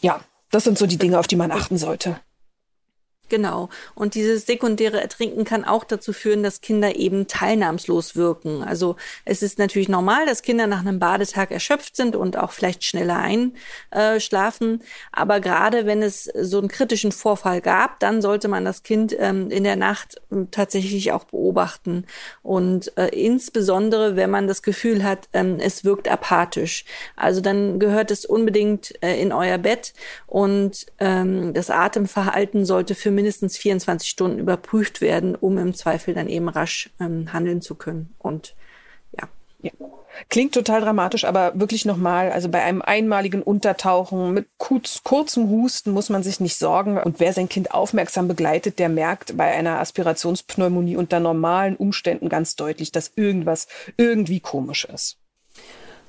ja, 0.00 0.20
das 0.50 0.64
sind 0.64 0.78
so 0.78 0.86
die 0.86 0.96
Dinge, 0.98 1.18
auf 1.18 1.26
die 1.26 1.36
man 1.36 1.52
achten 1.52 1.76
sollte. 1.76 2.18
Genau. 3.32 3.70
Und 3.94 4.14
dieses 4.14 4.44
sekundäre 4.44 5.00
Ertrinken 5.00 5.44
kann 5.44 5.64
auch 5.64 5.84
dazu 5.84 6.12
führen, 6.12 6.42
dass 6.42 6.60
Kinder 6.60 6.96
eben 6.96 7.28
teilnahmslos 7.28 8.14
wirken. 8.14 8.62
Also 8.62 8.96
es 9.24 9.42
ist 9.42 9.58
natürlich 9.58 9.88
normal, 9.88 10.26
dass 10.26 10.42
Kinder 10.42 10.66
nach 10.66 10.80
einem 10.80 10.98
Badetag 10.98 11.50
erschöpft 11.50 11.96
sind 11.96 12.14
und 12.14 12.36
auch 12.36 12.52
vielleicht 12.52 12.84
schneller 12.84 13.16
einschlafen. 13.90 14.82
Aber 15.12 15.40
gerade 15.40 15.86
wenn 15.86 16.02
es 16.02 16.24
so 16.24 16.58
einen 16.58 16.68
kritischen 16.68 17.10
Vorfall 17.10 17.62
gab, 17.62 18.00
dann 18.00 18.20
sollte 18.20 18.48
man 18.48 18.66
das 18.66 18.82
Kind 18.82 19.16
ähm, 19.18 19.50
in 19.50 19.64
der 19.64 19.76
Nacht 19.76 20.20
ähm, 20.30 20.50
tatsächlich 20.50 21.12
auch 21.12 21.24
beobachten. 21.24 22.04
Und 22.42 22.92
äh, 22.98 23.08
insbesondere, 23.18 24.14
wenn 24.14 24.28
man 24.28 24.46
das 24.46 24.60
Gefühl 24.60 25.04
hat, 25.04 25.30
ähm, 25.32 25.56
es 25.58 25.86
wirkt 25.86 26.06
apathisch. 26.06 26.84
Also 27.16 27.40
dann 27.40 27.78
gehört 27.78 28.10
es 28.10 28.26
unbedingt 28.26 28.92
äh, 29.02 29.18
in 29.18 29.32
euer 29.32 29.56
Bett 29.56 29.94
und 30.26 30.86
das 30.98 31.70
Atemverhalten 31.70 32.64
sollte 32.64 32.94
für 32.94 33.10
mindestens 33.22 33.56
24 33.56 34.10
Stunden 34.10 34.40
überprüft 34.40 35.00
werden, 35.00 35.36
um 35.36 35.56
im 35.56 35.74
Zweifel 35.74 36.12
dann 36.12 36.28
eben 36.28 36.48
rasch 36.48 36.90
ähm, 37.00 37.32
handeln 37.32 37.62
zu 37.62 37.76
können. 37.76 38.12
Und 38.18 38.56
ja. 39.16 39.28
ja. 39.62 39.70
Klingt 40.28 40.52
total 40.52 40.80
dramatisch, 40.80 41.24
aber 41.24 41.52
wirklich 41.54 41.84
nochmal, 41.84 42.32
also 42.32 42.48
bei 42.48 42.62
einem 42.62 42.82
einmaligen 42.82 43.42
Untertauchen 43.42 44.32
mit 44.32 44.48
kurz, 44.58 45.02
kurzem 45.04 45.48
Husten 45.48 45.92
muss 45.92 46.10
man 46.10 46.24
sich 46.24 46.40
nicht 46.40 46.58
sorgen. 46.58 46.98
Und 46.98 47.20
wer 47.20 47.32
sein 47.32 47.48
Kind 47.48 47.72
aufmerksam 47.72 48.26
begleitet, 48.26 48.80
der 48.80 48.88
merkt 48.88 49.36
bei 49.36 49.52
einer 49.52 49.78
Aspirationspneumonie 49.78 50.96
unter 50.96 51.20
normalen 51.20 51.76
Umständen 51.76 52.28
ganz 52.28 52.56
deutlich, 52.56 52.90
dass 52.90 53.12
irgendwas 53.14 53.68
irgendwie 53.96 54.40
komisch 54.40 54.84
ist. 54.84 55.16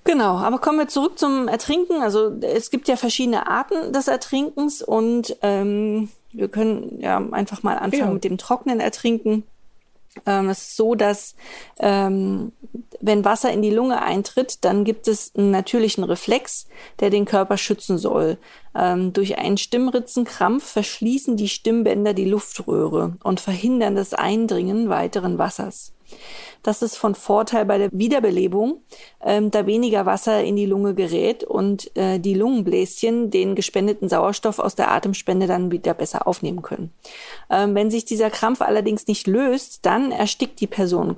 Genau, 0.03 0.38
aber 0.38 0.58
kommen 0.58 0.79
wir 0.79 0.88
zurück 0.89 1.17
zum 1.17 1.48
Ertrinken. 1.48 2.01
Also 2.01 2.34
es 2.41 2.72
gibt 2.72 2.88
ja 2.88 2.98
verschiedene 2.98 3.48
Arten 3.48 3.93
des 3.93 4.10
Ertrinkens 4.10 4.82
und 4.82 5.38
ähm, 5.41 6.10
wir 6.34 6.48
können 6.48 7.00
ja 7.00 7.18
einfach 7.32 7.63
mal 7.63 7.78
anfangen 7.78 8.08
ja. 8.08 8.13
mit 8.13 8.24
dem 8.24 8.38
trockenen 8.38 8.80
Ertrinken. 8.80 9.44
Ähm, 10.25 10.50
es 10.50 10.60
ist 10.60 10.75
so, 10.75 10.96
dass 10.96 11.36
ähm, 11.80 12.52
wenn 13.02 13.25
Wasser 13.25 13.52
in 13.52 13.62
die 13.62 13.72
Lunge 13.72 14.02
eintritt, 14.02 14.63
dann 14.63 14.84
gibt 14.84 15.08
es 15.08 15.34
einen 15.36 15.52
natürlichen 15.52 16.04
Reflex, 16.04 16.68
der 17.00 17.10
den 17.10 17.25
Körper 17.25 17.58
schützen 17.58 17.98
soll. 17.98 18.38
Ähm, 18.75 19.13
durch 19.13 19.38
einen 19.38 19.58
Stimmritzenkrampf 19.58 20.63
verschließen 20.63 21.36
die 21.36 21.50
Stimmbänder 21.50 22.13
die 22.13 22.25
Luftröhre 22.25 23.16
und 23.24 23.40
verhindern 23.40 23.96
das 23.96 24.13
Eindringen 24.13 24.90
weiteren 24.90 25.38
Wassers. 25.38 25.92
Das 26.63 26.81
ist 26.81 26.98
von 26.98 27.13
Vorteil 27.13 27.65
bei 27.65 27.77
der 27.77 27.89
Wiederbelebung, 27.91 28.81
ähm, 29.24 29.51
da 29.51 29.65
weniger 29.65 30.05
Wasser 30.05 30.43
in 30.43 30.55
die 30.55 30.65
Lunge 30.65 30.93
gerät 30.93 31.43
und 31.43 31.95
äh, 31.98 32.19
die 32.19 32.33
Lungenbläschen 32.33 33.31
den 33.31 33.55
gespendeten 33.55 34.07
Sauerstoff 34.07 34.60
aus 34.60 34.75
der 34.75 34.91
Atemspende 34.91 35.45
dann 35.45 35.72
wieder 35.72 35.93
besser 35.93 36.25
aufnehmen 36.25 36.62
können. 36.62 36.91
Ähm, 37.50 37.75
wenn 37.75 37.91
sich 37.91 38.05
dieser 38.05 38.29
Krampf 38.29 38.62
allerdings 38.62 39.07
nicht 39.07 39.27
löst, 39.27 39.86
dann 39.86 40.12
erstickt 40.12 40.62
die 40.62 40.67
Person 40.67 41.17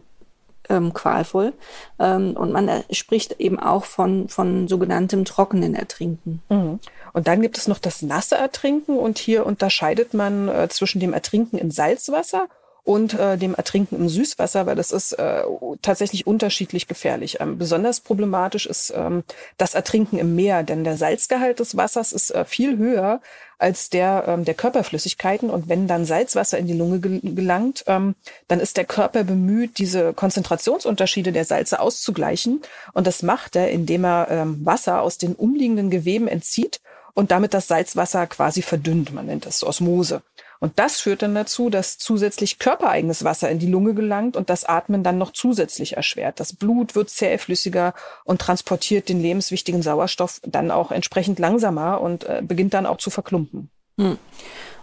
ähm, 0.69 0.93
qualvoll. 0.93 1.53
Ähm, 1.99 2.35
und 2.35 2.51
man 2.51 2.83
spricht 2.91 3.39
eben 3.39 3.59
auch 3.59 3.85
von, 3.85 4.27
von 4.29 4.67
sogenanntem 4.67 5.25
trockenen 5.25 5.75
Ertrinken. 5.75 6.41
Mhm. 6.49 6.79
Und 7.13 7.27
dann 7.27 7.41
gibt 7.41 7.57
es 7.57 7.67
noch 7.67 7.79
das 7.79 8.01
nasse 8.01 8.35
Ertrinken 8.35 8.97
und 8.97 9.17
hier 9.17 9.45
unterscheidet 9.45 10.13
man 10.13 10.47
äh, 10.47 10.67
zwischen 10.69 10.99
dem 10.99 11.13
Ertrinken 11.13 11.57
in 11.57 11.71
Salzwasser 11.71 12.47
und 12.85 13.15
äh, 13.15 13.37
dem 13.37 13.55
Ertrinken 13.55 13.95
im 13.95 14.07
Süßwasser, 14.07 14.67
weil 14.67 14.75
das 14.75 14.91
ist 14.91 15.13
äh, 15.13 15.41
tatsächlich 15.81 16.27
unterschiedlich 16.27 16.87
gefährlich. 16.87 17.41
Ähm, 17.41 17.57
besonders 17.57 17.99
problematisch 17.99 18.67
ist 18.67 18.93
ähm, 18.95 19.23
das 19.57 19.73
Ertrinken 19.73 20.19
im 20.19 20.35
Meer, 20.35 20.61
denn 20.61 20.83
der 20.83 20.95
Salzgehalt 20.95 21.59
des 21.59 21.75
Wassers 21.75 22.13
ist 22.13 22.29
äh, 22.29 22.45
viel 22.45 22.77
höher 22.77 23.21
als 23.57 23.89
der 23.89 24.25
ähm, 24.27 24.45
der 24.45 24.53
Körperflüssigkeiten. 24.53 25.49
Und 25.49 25.67
wenn 25.67 25.87
dann 25.87 26.05
Salzwasser 26.05 26.59
in 26.59 26.67
die 26.67 26.73
Lunge 26.73 26.99
gelangt, 26.99 27.83
ähm, 27.87 28.13
dann 28.47 28.59
ist 28.59 28.77
der 28.77 28.85
Körper 28.85 29.23
bemüht, 29.23 29.79
diese 29.79 30.13
Konzentrationsunterschiede 30.13 31.31
der 31.31 31.45
Salze 31.45 31.79
auszugleichen. 31.79 32.61
Und 32.93 33.07
das 33.07 33.23
macht 33.23 33.55
er, 33.55 33.71
indem 33.71 34.05
er 34.05 34.27
ähm, 34.29 34.63
Wasser 34.63 35.01
aus 35.01 35.17
den 35.17 35.33
umliegenden 35.33 35.89
Geweben 35.89 36.27
entzieht 36.27 36.81
und 37.15 37.31
damit 37.31 37.55
das 37.55 37.67
Salzwasser 37.67 38.27
quasi 38.27 38.61
verdünnt. 38.61 39.11
Man 39.11 39.25
nennt 39.25 39.47
das 39.47 39.63
Osmose. 39.63 40.21
Und 40.59 40.79
das 40.79 40.99
führt 40.99 41.21
dann 41.21 41.35
dazu, 41.35 41.69
dass 41.69 41.97
zusätzlich 41.97 42.59
körpereigenes 42.59 43.23
Wasser 43.23 43.49
in 43.49 43.59
die 43.59 43.67
Lunge 43.67 43.93
gelangt 43.93 44.37
und 44.37 44.49
das 44.49 44.65
Atmen 44.65 45.03
dann 45.03 45.17
noch 45.17 45.31
zusätzlich 45.31 45.97
erschwert. 45.97 46.39
Das 46.39 46.53
Blut 46.53 46.95
wird 46.95 47.09
zähflüssiger 47.09 47.93
und 48.23 48.41
transportiert 48.41 49.09
den 49.09 49.21
lebenswichtigen 49.21 49.81
Sauerstoff 49.81 50.41
dann 50.45 50.71
auch 50.71 50.91
entsprechend 50.91 51.39
langsamer 51.39 52.01
und 52.01 52.23
äh, 52.25 52.41
beginnt 52.41 52.73
dann 52.73 52.85
auch 52.85 52.97
zu 52.97 53.09
verklumpen. 53.09 53.69
Hm. 53.97 54.17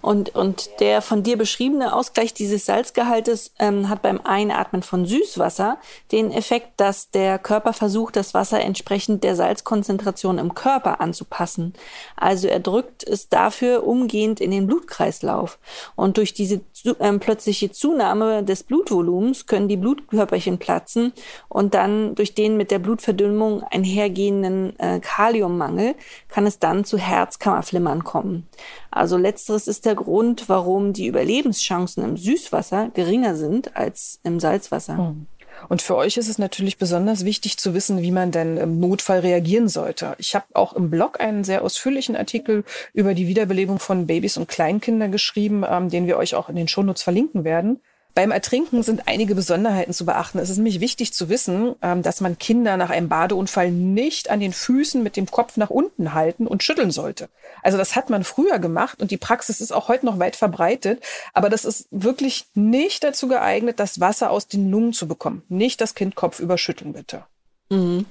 Und, 0.03 0.35
und 0.35 0.69
der 0.81 1.01
von 1.01 1.23
dir 1.23 1.39
beschriebene 1.39 1.95
Ausgleich 1.95 2.35
dieses 2.35 2.67
Salzgehaltes 2.67 3.53
ähm, 3.59 3.89
hat 3.89 4.03
beim 4.03 4.21
Einatmen 4.23 4.83
von 4.83 5.07
Süßwasser 5.07 5.79
den 6.11 6.33
Effekt, 6.33 6.73
dass 6.79 7.11
der 7.11 7.39
Körper 7.39 7.73
versucht, 7.73 8.17
das 8.17 8.35
Wasser 8.35 8.61
entsprechend 8.61 9.25
der 9.25 9.37
Salzkonzentration 9.37 10.39
im 10.39 10.55
Körper 10.55 11.01
anzupassen. 11.01 11.73
Also 12.17 12.49
er 12.49 12.61
drückt 12.61 13.05
es 13.05 13.29
dafür 13.29 13.87
umgehend 13.87 14.41
in 14.41 14.51
den 14.51 14.67
Blutkreislauf. 14.67 15.59
Und 15.95 16.17
durch 16.17 16.35
diese 16.35 16.61
ähm, 16.99 17.21
plötzliche 17.21 17.71
Zunahme 17.71 18.43
des 18.43 18.65
Blutvolumens 18.65 19.47
können 19.47 19.69
die 19.69 19.77
Blutkörperchen 19.77 20.59
platzen 20.59 21.13
und 21.49 21.75
dann 21.75 22.17
durch 22.17 22.35
den 22.35 22.57
mit 22.57 22.73
der 22.73 22.81
Blutverdünnung 22.81 23.63
einhergehenden 23.63 24.79
äh, 24.81 24.99
Kaliummangel 25.01 25.95
kann 26.29 26.47
es 26.47 26.59
dann 26.59 26.85
zu 26.85 26.99
Herzkammerflimmern 26.99 28.03
kommen. 28.03 28.49
Also 28.93 29.17
letzteres 29.17 29.69
ist 29.69 29.87
der 29.87 29.95
Grund, 29.95 30.51
warum 30.51 30.93
die 30.93 31.07
Überlebenschancen 31.07 32.05
im 32.05 32.17
Süßwasser 32.19 32.91
geringer 32.93 33.35
sind 33.37 33.75
als 33.75 34.21
im 34.23 34.39
Salzwasser. 34.39 34.99
Hm. 34.99 35.27
Und 35.69 35.81
für 35.81 35.97
euch 35.97 36.17
ist 36.19 36.29
es 36.29 36.39
natürlich 36.39 36.77
besonders 36.77 37.25
wichtig 37.25 37.57
zu 37.57 37.73
wissen, 37.73 38.03
wie 38.03 38.11
man 38.11 38.33
denn 38.33 38.59
im 38.59 38.81
Notfall 38.81 39.21
reagieren 39.21 39.69
sollte. 39.69 40.15
Ich 40.19 40.35
habe 40.35 40.45
auch 40.53 40.75
im 40.75 40.91
Blog 40.91 41.21
einen 41.21 41.43
sehr 41.45 41.63
ausführlichen 41.63 42.17
Artikel 42.17 42.65
über 42.93 43.15
die 43.15 43.29
Wiederbelebung 43.29 43.79
von 43.79 44.07
Babys 44.07 44.37
und 44.37 44.49
Kleinkindern 44.49 45.11
geschrieben, 45.11 45.65
ähm, 45.67 45.89
den 45.89 46.07
wir 46.07 46.19
euch 46.19 46.35
auch 46.35 46.49
in 46.49 46.57
den 46.57 46.69
Shownotes 46.69 47.03
verlinken 47.03 47.45
werden. 47.45 47.81
Beim 48.15 48.31
Ertrinken 48.31 48.83
sind 48.83 49.09
einige 49.09 49.35
Besonderheiten 49.35 49.95
zu 49.95 50.05
beachten. 50.05 50.39
Es 50.39 50.51
ist 50.51 50.59
nämlich 50.59 50.81
wichtig 50.81 51.15
zu 51.15 51.31
wissen, 51.31 51.75
ähm, 51.81 52.03
dass 52.03 52.21
man 52.21 52.39
Kinder 52.39 52.77
nach 52.77 52.91
einem 52.91 53.09
Badeunfall 53.09 53.71
nicht 53.71 54.29
an 54.31 54.41
den 54.41 54.53
Füßen 54.53 55.03
mit 55.03 55.17
dem 55.17 55.27
Kopf 55.27 55.57
nach 55.57 55.71
unten 55.71 56.13
halten 56.13 56.47
und 56.47 56.63
schütteln 56.63 56.91
sollte. 56.91 57.31
Also 57.63 57.79
das 57.79 57.97
hat 57.97 58.11
man 58.11 58.25
früher 58.25 58.59
gemacht 58.59 59.01
und 59.01 59.11
die 59.11 59.17
Praxis 59.17 59.61
ist 59.61 59.73
auch 59.73 59.89
heute 59.89 60.05
noch 60.05 60.19
weit 60.19 60.37
verbreitet. 60.37 61.03
Aber 61.33 61.49
das 61.49 61.65
ist 61.65 61.89
wirklich 61.91 62.45
nicht 62.55 63.03
dazu 63.03 63.29
geeignet, 63.29 63.81
das 63.81 64.01
Wasser 64.01 64.31
aus 64.31 64.47
den 64.47 64.71
Lungen 64.71 64.93
zu 64.93 65.09
bekommen. 65.09 65.43
Nicht 65.49 65.81
das 65.81 65.95
Kind 65.95 66.15
Kopf 66.15 66.39
überschütteln, 66.39 66.93
bitte. 66.93 67.25
Mhm. 67.71 68.05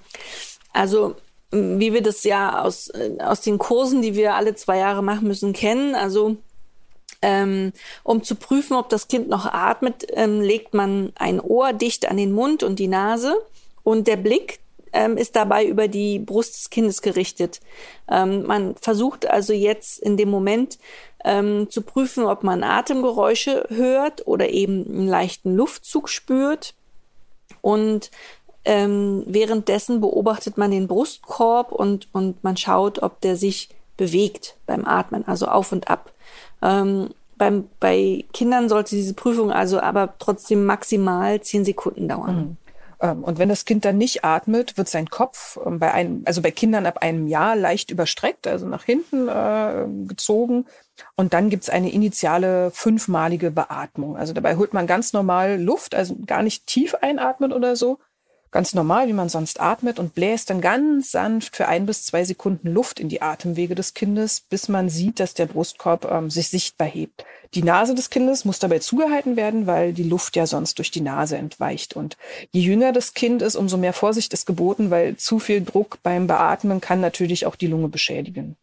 Also 0.74 1.16
wie 1.52 1.94
wir 1.94 2.02
das 2.02 2.24
ja 2.24 2.62
aus, 2.62 2.88
äh, 2.90 3.18
aus 3.20 3.42
den 3.42 3.58
Kursen, 3.58 4.02
die 4.02 4.16
wir 4.16 4.36
alle 4.36 4.56
zwei 4.56 4.78
Jahre 4.78 5.04
machen 5.04 5.28
müssen, 5.28 5.54
kennen. 5.54 5.96
Also 5.96 6.38
ähm, 7.22 7.74
um 8.04 8.24
zu 8.24 8.36
prüfen, 8.36 8.76
ob 8.76 8.90
das 8.90 9.08
Kind 9.08 9.30
noch 9.30 9.46
atmet, 9.46 10.08
ähm, 10.14 10.42
legt 10.42 10.74
man 10.74 11.14
ein 11.16 11.40
Ohr 11.40 11.74
dicht 11.74 12.10
an 12.10 12.18
den 12.18 12.32
Mund 12.32 12.64
und 12.64 12.80
die 12.80 12.88
Nase 12.88 13.36
und 13.84 14.08
der 14.08 14.18
Blick 14.18 14.60
ähm, 14.94 15.18
ist 15.18 15.36
dabei 15.36 15.66
über 15.66 15.88
die 15.88 16.20
Brust 16.20 16.56
des 16.56 16.70
Kindes 16.70 17.02
gerichtet. 17.02 17.62
Ähm, 18.10 18.44
man 18.44 18.76
versucht 18.76 19.26
also 19.26 19.54
jetzt 19.54 20.00
in 20.00 20.18
dem 20.18 20.30
Moment 20.30 20.80
ähm, 21.24 21.70
zu 21.70 21.82
prüfen, 21.82 22.26
ob 22.26 22.44
man 22.44 22.64
Atemgeräusche 22.64 23.66
hört 23.70 24.28
oder 24.28 24.50
eben 24.50 24.86
einen 24.86 25.08
leichten 25.08 25.56
Luftzug 25.56 26.10
spürt. 26.10 26.74
Und 27.62 28.12
ähm, 28.66 29.24
währenddessen 29.28 30.02
beobachtet 30.02 30.58
man 30.58 30.72
den 30.72 30.88
Brustkorb 30.88 31.72
und, 31.72 32.08
und 32.12 32.44
man 32.44 32.58
schaut, 32.58 33.02
ob 33.02 33.22
der 33.22 33.36
sich 33.36 33.70
bewegt 33.98 34.56
beim 34.66 34.86
Atmen, 34.86 35.28
also 35.28 35.48
auf 35.48 35.72
und 35.72 35.90
ab. 35.90 36.11
Ähm, 36.62 37.10
beim, 37.38 37.68
bei 37.80 38.24
Kindern 38.34 38.70
sollte 38.70 38.96
diese 38.96 39.16
Prüfung 39.16 39.52
also 39.52 39.80
aber 39.80 40.14
trotzdem 40.20 40.64
maximal 40.66 41.42
zehn 41.42 41.66
Sekunden 41.66 42.08
dauern. 42.08 42.36
Mhm. 42.36 42.58
Ähm, 43.02 43.24
und 43.24 43.40
wenn 43.40 43.50
das 43.50 43.66
Kind 43.66 43.84
dann 43.84 43.98
nicht 43.98 44.24
atmet, 44.24 44.78
wird 44.78 44.88
sein 44.88 45.10
Kopf 45.10 45.58
ähm, 45.66 45.80
bei 45.80 45.92
einem, 45.92 46.22
also 46.26 46.42
bei 46.42 46.52
Kindern 46.52 46.86
ab 46.86 47.00
einem 47.00 47.28
Jahr 47.28 47.56
leicht 47.56 47.90
überstreckt, 47.90 48.48
also 48.48 48.68
nach 48.68 48.84
hinten 48.84 49.28
äh, 49.28 49.86
gezogen. 50.08 50.66
Und 51.16 51.34
dann 51.34 51.50
gibt's 51.50 51.70
eine 51.70 51.92
initiale 51.92 52.70
fünfmalige 52.72 53.50
Beatmung. 53.50 54.18
Also 54.18 54.34
dabei 54.34 54.56
holt 54.56 54.74
man 54.74 54.86
ganz 54.86 55.14
normal 55.14 55.60
Luft, 55.60 55.96
also 55.96 56.16
gar 56.28 56.44
nicht 56.44 56.68
tief 56.68 56.94
einatmen 56.96 57.52
oder 57.52 57.76
so, 57.76 57.98
ganz 58.52 58.74
normal, 58.74 59.08
wie 59.08 59.14
man 59.14 59.30
sonst 59.30 59.60
atmet 59.60 59.98
und 59.98 60.14
bläst 60.14 60.50
dann 60.50 60.62
ganz 60.62 61.12
sanft 61.12 61.56
für 61.56 61.68
ein 61.68 61.86
bis 61.86 62.06
zwei 62.06 62.24
Sekunden 62.24 62.68
Luft 62.68 63.00
in 63.00 63.10
die 63.10 63.22
Atemwege 63.22 63.76
des 63.76 63.94
Kindes, 63.94 64.42
bis 64.42 64.68
man 64.68 64.90
sieht, 64.90 65.20
dass 65.20 65.34
der 65.34 65.46
Brustkorb 65.46 66.10
ähm, 66.12 66.30
sich 66.30 66.50
sichtbar 66.50 66.88
hebt. 66.88 67.26
Die 67.54 67.64
Nase 67.64 67.96
des 67.96 68.10
Kindes 68.10 68.46
muss 68.46 68.60
dabei 68.60 68.80
zugehalten 68.80 69.36
werden, 69.36 69.68
weil 69.68 69.94
die 69.94 70.04
Luft 70.04 70.36
ja 70.36 70.46
sonst 70.46 70.78
durch 70.78 70.92
die 70.92 71.02
Nase 71.02 71.38
entweicht. 71.38 71.96
Und 71.96 72.18
je 72.52 72.62
jünger 72.62 72.94
das 72.94 73.14
Kind 73.14 73.42
ist, 73.42 73.56
umso 73.56 73.78
mehr 73.78 73.94
Vorsicht 73.94 74.34
ist 74.34 74.46
geboten, 74.46 74.90
weil 74.90 75.18
zu 75.18 75.40
viel 75.40 75.62
Druck 75.64 76.00
beim 76.04 76.28
Beatmen 76.28 76.80
kann 76.80 77.02
natürlich 77.02 77.46
auch 77.46 77.56
die 77.56 77.68
Lunge 77.68 77.90
beschädigen. 77.90 78.56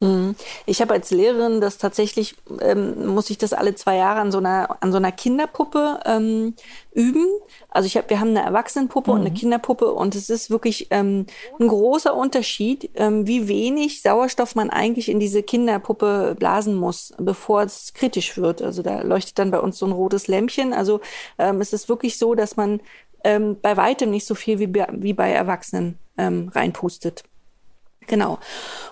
Mhm. 0.00 0.36
Ich 0.66 0.82
habe 0.82 0.92
als 0.92 1.10
Lehrerin 1.10 1.62
das 1.62 1.78
tatsächlich, 1.78 2.36
ähm, 2.60 3.06
muss 3.06 3.30
ich 3.30 3.38
das 3.38 3.54
alle 3.54 3.74
zwei 3.74 3.96
Jahre 3.96 4.20
an 4.20 4.30
so 4.30 4.38
einer, 4.38 4.76
an 4.82 4.92
so 4.92 4.98
einer 4.98 5.10
Kinderpuppe 5.10 6.00
ähm, 6.04 6.54
üben. 6.92 7.26
Also 7.70 7.86
ich 7.86 7.96
hab, 7.96 8.10
wir 8.10 8.20
haben 8.20 8.30
eine 8.30 8.42
Erwachsenenpuppe 8.42 9.10
mhm. 9.10 9.14
und 9.14 9.20
eine 9.22 9.30
mhm. 9.30 9.38
Kinderpuppe 9.38 9.90
und 9.90 10.14
es 10.14 10.28
ist 10.28 10.50
wirklich 10.50 10.88
ähm, 10.90 11.26
ein 11.58 11.68
großer 11.68 12.14
Unterschied, 12.14 12.90
ähm, 12.96 13.26
wie 13.26 13.48
wenig 13.48 14.02
Sauerstoff 14.02 14.54
man 14.54 14.68
eigentlich 14.68 15.08
in 15.08 15.18
diese 15.18 15.42
Kinderpuppe 15.42 16.36
blasen 16.38 16.74
muss, 16.74 17.14
bevor 17.18 17.62
es 17.62 17.94
kritisch 17.94 18.36
wird. 18.36 18.60
Also 18.60 18.82
da 18.82 19.00
leuchtet 19.00 19.38
dann 19.38 19.50
bei 19.50 19.60
uns 19.60 19.78
so 19.78 19.86
ein 19.86 19.92
rotes 19.92 20.28
Lämpchen. 20.28 20.74
Also 20.74 21.00
ähm, 21.38 21.62
es 21.62 21.72
ist 21.72 21.88
wirklich 21.88 22.18
so, 22.18 22.34
dass 22.34 22.56
man 22.56 22.80
ähm, 23.24 23.56
bei 23.62 23.78
weitem 23.78 24.10
nicht 24.10 24.26
so 24.26 24.34
viel 24.34 24.58
wie, 24.58 24.70
wie 24.92 25.14
bei 25.14 25.32
Erwachsenen 25.32 25.98
ähm, 26.18 26.50
reinpustet. 26.54 27.24
Genau. 28.06 28.38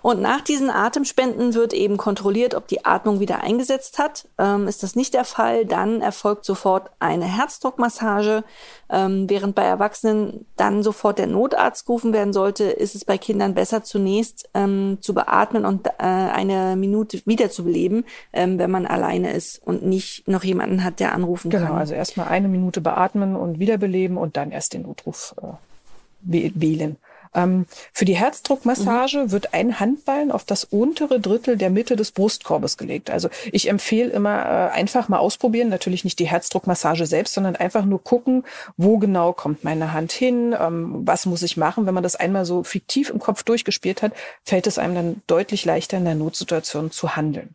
Und 0.03 0.21
nach 0.21 0.41
diesen 0.41 0.71
Atemspenden 0.71 1.55
wird 1.55 1.73
eben 1.73 1.97
kontrolliert, 1.97 2.55
ob 2.55 2.67
die 2.67 2.85
Atmung 2.85 3.21
wieder 3.21 3.43
eingesetzt 3.43 3.99
hat. 3.99 4.29
Ähm, 4.39 4.69
ist 4.69 4.83
das 4.83 4.97
nicht 4.97 5.15
der 5.15 5.25
Fall, 5.25 5.65
dann 5.67 6.01
erfolgt 6.01 6.45
sofort 6.45 6.91
eine 6.99 7.25
Herzdruckmassage. 7.25 8.45
Ähm, 8.91 9.31
während 9.31 9.55
bei 9.55 9.63
Erwachsenen 9.63 10.47
dann 10.57 10.83
sofort 10.83 11.19
der 11.19 11.27
Notarzt 11.27 11.87
gerufen 11.87 12.13
werden 12.13 12.33
sollte, 12.33 12.65
ist 12.65 12.95
es 12.95 13.05
bei 13.05 13.17
Kindern 13.17 13.55
besser 13.55 13.83
zunächst 13.83 14.49
ähm, 14.53 14.99
zu 15.01 15.15
beatmen 15.15 15.65
und 15.65 15.87
äh, 15.87 15.93
eine 15.99 16.77
Minute 16.77 17.23
wiederzubeleben, 17.25 18.05
ähm, 18.33 18.59
wenn 18.59 18.71
man 18.71 18.87
alleine 18.87 19.33
ist 19.33 19.63
und 19.65 19.85
nicht 19.85 20.29
noch 20.29 20.45
jemanden 20.45 20.85
hat, 20.85 21.01
der 21.01 21.13
anrufen 21.13 21.51
genau, 21.51 21.63
kann. 21.63 21.73
Genau, 21.73 21.81
also 21.81 21.95
erstmal 21.95 22.29
eine 22.29 22.49
Minute 22.49 22.81
beatmen 22.81 23.37
und 23.37 23.59
wiederbeleben 23.59 24.19
und 24.19 24.37
dann 24.37 24.51
erst 24.51 24.75
den 24.75 24.83
Notruf 24.83 25.35
äh, 25.41 26.51
wählen. 26.55 26.97
Ähm, 27.35 27.67
für 27.93 28.05
die 28.05 28.17
Herzdruckmassage 28.17 29.25
mhm. 29.25 29.31
wird 29.31 29.55
ein 29.55 29.81
Handballen 29.81 30.31
auf 30.31 30.45
das 30.45 30.65
untere 30.65 31.21
Drittel 31.21 31.57
der 31.57 31.71
Mitte 31.71 31.97
des 31.97 32.13
Brustkorbes 32.13 32.77
gelegt. 32.77 33.11
Also 33.11 33.29
ich 33.53 33.69
empfehle 33.69 34.11
immer 34.11 34.45
äh, 34.45 34.73
einfach 34.73 35.09
mal 35.09 35.19
ausprobieren, 35.19 35.69
natürlich 35.69 36.05
nicht 36.05 36.19
die 36.19 36.29
Herzdruckmassage 36.29 37.07
selbst, 37.07 37.35
sondern 37.35 37.57
einfach 37.57 37.85
nur 37.85 38.03
gucken, 38.03 38.45
wo 38.77 38.99
genau 38.99 39.33
kommt 39.33 39.65
meine 39.65 39.93
Hand 39.93 40.13
hin, 40.13 40.55
ähm, 40.59 41.07
was 41.07 41.27
muss 41.27 41.43
ich 41.43 41.57
machen. 41.57 41.87
Wenn 41.87 41.95
man 41.95 42.03
das 42.03 42.17
einmal 42.17 42.45
so 42.45 42.63
fiktiv 42.63 43.11
im 43.11 43.19
Kopf 43.19 43.43
durchgespielt 43.43 44.03
hat, 44.03 44.13
fällt 44.45 44.67
es 44.67 44.79
einem 44.79 44.95
dann 44.95 45.23
deutlich 45.27 45.65
leichter 45.65 45.97
in 45.97 46.05
der 46.05 46.15
Notsituation 46.15 46.91
zu 46.91 47.17
handeln. 47.17 47.55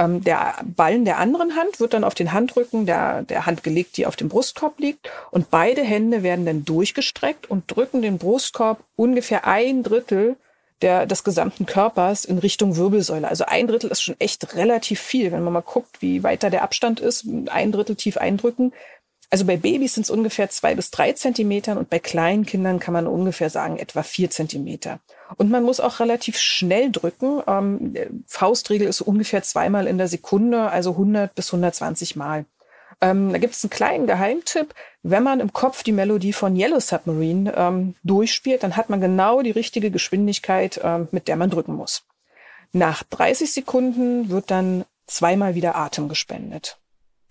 Ähm, 0.00 0.24
der 0.24 0.54
Ballen 0.64 1.04
der 1.04 1.18
anderen 1.18 1.56
Hand 1.56 1.78
wird 1.78 1.92
dann 1.92 2.04
auf 2.04 2.14
den 2.14 2.32
Handrücken 2.32 2.86
der, 2.86 3.22
der 3.22 3.44
Hand 3.44 3.62
gelegt, 3.62 3.98
die 3.98 4.06
auf 4.06 4.16
dem 4.16 4.30
Brustkorb 4.30 4.78
liegt. 4.78 5.10
Und 5.30 5.50
beide 5.50 5.82
Hände 5.82 6.22
werden 6.22 6.46
dann 6.46 6.64
durchgestreckt 6.64 7.50
und 7.50 7.64
drücken 7.66 8.00
den 8.00 8.16
Brustkorb 8.16 8.82
ungefähr 8.96 9.46
ein 9.46 9.82
Drittel 9.82 10.36
der, 10.80 11.04
des 11.04 11.22
gesamten 11.22 11.66
Körpers 11.66 12.24
in 12.24 12.38
Richtung 12.38 12.76
Wirbelsäule. 12.76 13.28
Also 13.28 13.44
ein 13.44 13.66
Drittel 13.66 13.90
ist 13.90 14.00
schon 14.00 14.18
echt 14.18 14.54
relativ 14.54 15.00
viel. 15.00 15.32
Wenn 15.32 15.44
man 15.44 15.52
mal 15.52 15.60
guckt, 15.60 16.00
wie 16.00 16.22
weiter 16.22 16.48
der 16.48 16.62
Abstand 16.62 17.00
ist, 17.00 17.26
ein 17.50 17.70
Drittel 17.70 17.96
tief 17.96 18.16
eindrücken, 18.16 18.72
also 19.30 19.44
bei 19.44 19.56
Babys 19.56 19.94
sind 19.94 20.02
es 20.02 20.10
ungefähr 20.10 20.50
zwei 20.50 20.74
bis 20.74 20.90
drei 20.90 21.12
Zentimetern 21.12 21.78
und 21.78 21.88
bei 21.88 22.00
kleinen 22.00 22.44
Kindern 22.44 22.80
kann 22.80 22.92
man 22.92 23.06
ungefähr 23.06 23.48
sagen 23.48 23.78
etwa 23.78 24.02
vier 24.02 24.28
Zentimeter. 24.28 24.98
Und 25.36 25.50
man 25.50 25.62
muss 25.62 25.78
auch 25.78 26.00
relativ 26.00 26.36
schnell 26.36 26.90
drücken. 26.90 27.40
Ähm, 27.46 27.94
Faustregel 28.26 28.88
ist 28.88 29.00
ungefähr 29.00 29.44
zweimal 29.44 29.86
in 29.86 29.98
der 29.98 30.08
Sekunde, 30.08 30.70
also 30.70 30.90
100 30.92 31.32
bis 31.32 31.48
120 31.48 32.16
Mal. 32.16 32.44
Ähm, 33.00 33.32
da 33.32 33.38
gibt 33.38 33.54
es 33.54 33.62
einen 33.62 33.70
kleinen 33.70 34.06
Geheimtipp. 34.08 34.74
Wenn 35.04 35.22
man 35.22 35.38
im 35.38 35.52
Kopf 35.52 35.84
die 35.84 35.92
Melodie 35.92 36.32
von 36.32 36.56
Yellow 36.56 36.80
Submarine 36.80 37.54
ähm, 37.56 37.94
durchspielt, 38.02 38.64
dann 38.64 38.76
hat 38.76 38.90
man 38.90 39.00
genau 39.00 39.42
die 39.42 39.52
richtige 39.52 39.92
Geschwindigkeit, 39.92 40.80
ähm, 40.82 41.06
mit 41.12 41.28
der 41.28 41.36
man 41.36 41.50
drücken 41.50 41.74
muss. 41.74 42.02
Nach 42.72 43.04
30 43.04 43.52
Sekunden 43.52 44.28
wird 44.28 44.50
dann 44.50 44.84
zweimal 45.06 45.54
wieder 45.54 45.76
Atem 45.76 46.08
gespendet. 46.08 46.79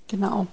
Genau. 0.09 0.47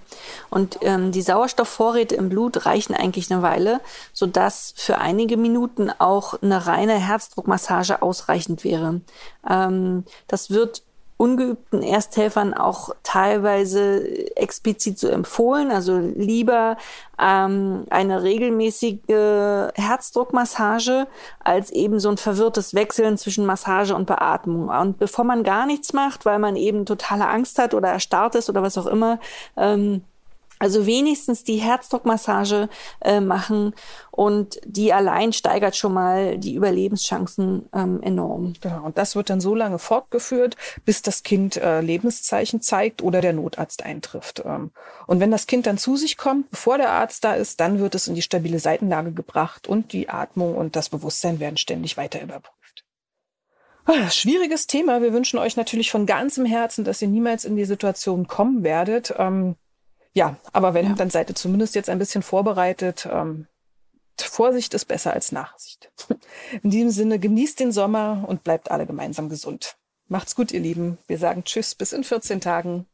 Und 0.51 0.79
ähm, 0.83 1.13
die 1.13 1.23
Sauerstoffvorräte 1.23 2.15
im 2.15 2.29
Blut 2.29 2.67
reichen 2.67 2.95
eigentlich 2.95 3.33
eine 3.33 3.41
Weile, 3.41 3.81
sodass 4.13 4.75
für 4.77 4.99
einige 4.99 5.39
Minuten 5.39 5.91
auch 5.91 6.41
eine 6.43 6.67
reine 6.67 6.95
Herzdruckmassage 6.95 8.03
ausreichend 8.03 8.65
wäre. 8.65 9.01
Ähm, 9.49 10.05
das 10.29 10.51
wird 10.51 10.83
ungeübten 11.17 11.83
Ersthelfern 11.83 12.53
auch 12.53 12.95
teilweise 13.03 14.37
explizit 14.37 14.99
so 14.99 15.09
empfohlen. 15.09 15.71
Also 15.71 15.99
lieber 15.99 16.77
ähm, 17.19 17.85
eine 17.89 18.23
regelmäßige 18.23 18.99
Herzdruckmassage 19.75 21.07
als 21.43 21.71
eben 21.71 22.01
so 22.01 22.11
ein 22.11 22.19
verwirrtes 22.19 22.75
Wechseln 22.75 23.17
zwischen 23.17 23.47
Massage 23.47 23.95
und 23.95 24.07
Beatmung. 24.07 24.69
Und 24.69 24.99
bevor 24.99 25.25
man 25.25 25.43
gar 25.43 25.67
nichts 25.67 25.93
macht, 25.93 26.27
weil 26.27 26.39
man 26.39 26.57
eben 26.57 26.85
totale 26.85 27.27
Angst 27.27 27.59
hat 27.59 27.73
oder 27.73 27.89
erstarrt 27.89 28.35
ist 28.35 28.51
oder 28.51 28.63
was 28.63 28.77
auch 28.77 28.87
immer, 28.87 29.19
ähm, 29.57 30.03
also 30.59 30.87
wenigstens 30.87 31.45
die 31.45 31.57
Herzdruckmassage 31.57 32.69
äh, 33.01 33.21
machen 33.21 33.75
und 34.11 34.59
die 34.65 34.93
allein 34.93 35.33
steigert 35.33 35.77
schon 35.77 35.93
mal 35.93 36.39
die 36.39 36.55
Überlebenschancen 36.55 37.69
ähm, 37.75 38.03
enorm. 38.03 38.55
Genau, 38.61 38.85
und 38.85 38.97
das 38.97 39.17
wird 39.17 39.29
dann 39.29 39.41
so 39.41 39.55
lange 39.55 39.79
fortgeführt, 39.79 40.57
bis 40.85 41.03
das 41.03 41.23
Kind 41.23 41.57
äh, 41.57 41.81
Lebenszeichen 41.81 42.63
zeigt 42.63 43.03
oder 43.03 43.21
der 43.21 43.35
Notarzt 43.35 43.85
eintrifft. 43.85 44.43
Ähm, 44.45 44.71
und 45.07 45.21
wenn 45.21 45.31
das 45.31 45.47
Kind 45.47 45.67
dann 45.67 45.79
zu 45.79 45.97
sich 45.97 46.17
kommt, 46.17 46.51
bevor 46.51 46.79
der 46.79 46.91
Arzt 46.91 47.25
da 47.25 47.35
ist, 47.35 47.61
dann 47.61 47.79
wird 47.79 47.95
es 47.95 48.09
in 48.09 48.15
die 48.15 48.23
stabile 48.23 48.59
Seitenlage 48.59 49.13
gebracht 49.13 49.69
und 49.69 49.93
die 49.93 50.09
Atmung 50.09 50.57
und 50.57 50.77
das 50.77 50.89
Bewusstsein 50.89 51.39
werden 51.39 51.59
ständig 51.59 51.97
weiter 51.97 52.23
überprüft. 52.23 52.57
Ah, 53.85 54.11
schwieriges 54.11 54.67
Thema. 54.67 55.01
Wir 55.01 55.13
wünschen 55.13 55.39
euch 55.39 55.57
natürlich 55.57 55.93
von 55.93 56.07
ganzem 56.07 56.45
Herzen, 56.45 56.85
dass 56.85 57.01
ihr 57.03 57.09
niemals 57.09 57.45
in 57.45 57.55
die 57.55 57.65
Situation 57.65 58.27
kommen 58.27 58.65
werdet. 58.65 59.15
Ähm, 59.17 59.55
ja, 60.17 60.37
aber 60.55 60.73
wenn, 60.73 60.87
ja. 60.87 60.95
dann 60.95 61.11
seid 61.11 61.29
ihr 61.29 61.35
zumindest 61.35 61.75
jetzt 61.75 61.91
ein 61.91 61.99
bisschen 61.99 62.23
vorbereitet. 62.23 63.07
Ähm, 63.13 63.49
Vorsicht 64.19 64.73
ist 64.73 64.87
besser 64.87 65.13
als 65.13 65.31
Nachsicht. 65.31 65.93
In 66.63 66.71
diesem 66.71 66.91
Sinne, 66.91 67.19
genießt 67.19 67.61
den 67.61 67.71
Sommer 67.71 68.25
und 68.27 68.43
bleibt 68.43 68.71
alle 68.71 68.87
gemeinsam 68.87 69.29
gesund. 69.29 69.77
Macht's 70.09 70.35
gut, 70.35 70.53
ihr 70.53 70.61
Lieben. 70.61 70.97
Wir 71.07 71.19
sagen 71.19 71.45
Tschüss 71.45 71.75
bis 71.75 71.93
in 71.93 72.03
14 72.03 72.41
Tagen. 72.41 72.87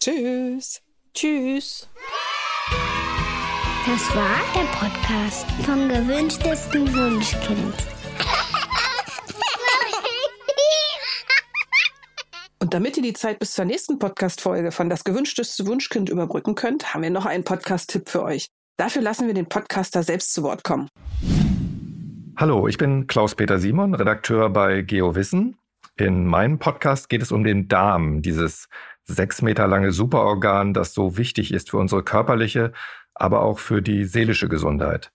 Tschüss. 0.00 0.82
Tschüss. 1.14 1.88
Das 3.86 4.16
war 4.16 4.40
der 4.54 4.66
Podcast 4.78 5.46
vom 5.64 5.88
gewünschtesten 5.88 6.92
Wunschkind. 6.92 8.01
Damit 12.72 12.96
ihr 12.96 13.02
die 13.02 13.12
Zeit 13.12 13.38
bis 13.38 13.52
zur 13.52 13.66
nächsten 13.66 13.98
Podcast-Folge 13.98 14.72
von 14.72 14.88
Das 14.88 15.04
gewünschteste 15.04 15.66
Wunschkind 15.66 16.08
überbrücken 16.08 16.54
könnt, 16.54 16.94
haben 16.94 17.02
wir 17.02 17.10
noch 17.10 17.26
einen 17.26 17.44
Podcast-Tipp 17.44 18.08
für 18.08 18.22
euch. 18.22 18.46
Dafür 18.78 19.02
lassen 19.02 19.26
wir 19.26 19.34
den 19.34 19.44
Podcaster 19.44 20.02
selbst 20.02 20.32
zu 20.32 20.42
Wort 20.42 20.64
kommen. 20.64 20.88
Hallo, 22.34 22.66
ich 22.68 22.78
bin 22.78 23.06
Klaus-Peter 23.06 23.58
Simon, 23.58 23.94
Redakteur 23.94 24.48
bei 24.48 24.80
GeoWissen. 24.80 25.58
In 25.98 26.24
meinem 26.24 26.58
Podcast 26.58 27.10
geht 27.10 27.20
es 27.20 27.30
um 27.30 27.44
den 27.44 27.68
Darm, 27.68 28.22
dieses 28.22 28.70
sechs 29.04 29.42
Meter 29.42 29.66
lange 29.66 29.92
Superorgan, 29.92 30.72
das 30.72 30.94
so 30.94 31.18
wichtig 31.18 31.52
ist 31.52 31.68
für 31.68 31.76
unsere 31.76 32.02
körperliche, 32.02 32.72
aber 33.12 33.42
auch 33.42 33.58
für 33.58 33.82
die 33.82 34.06
seelische 34.06 34.48
Gesundheit. 34.48 35.12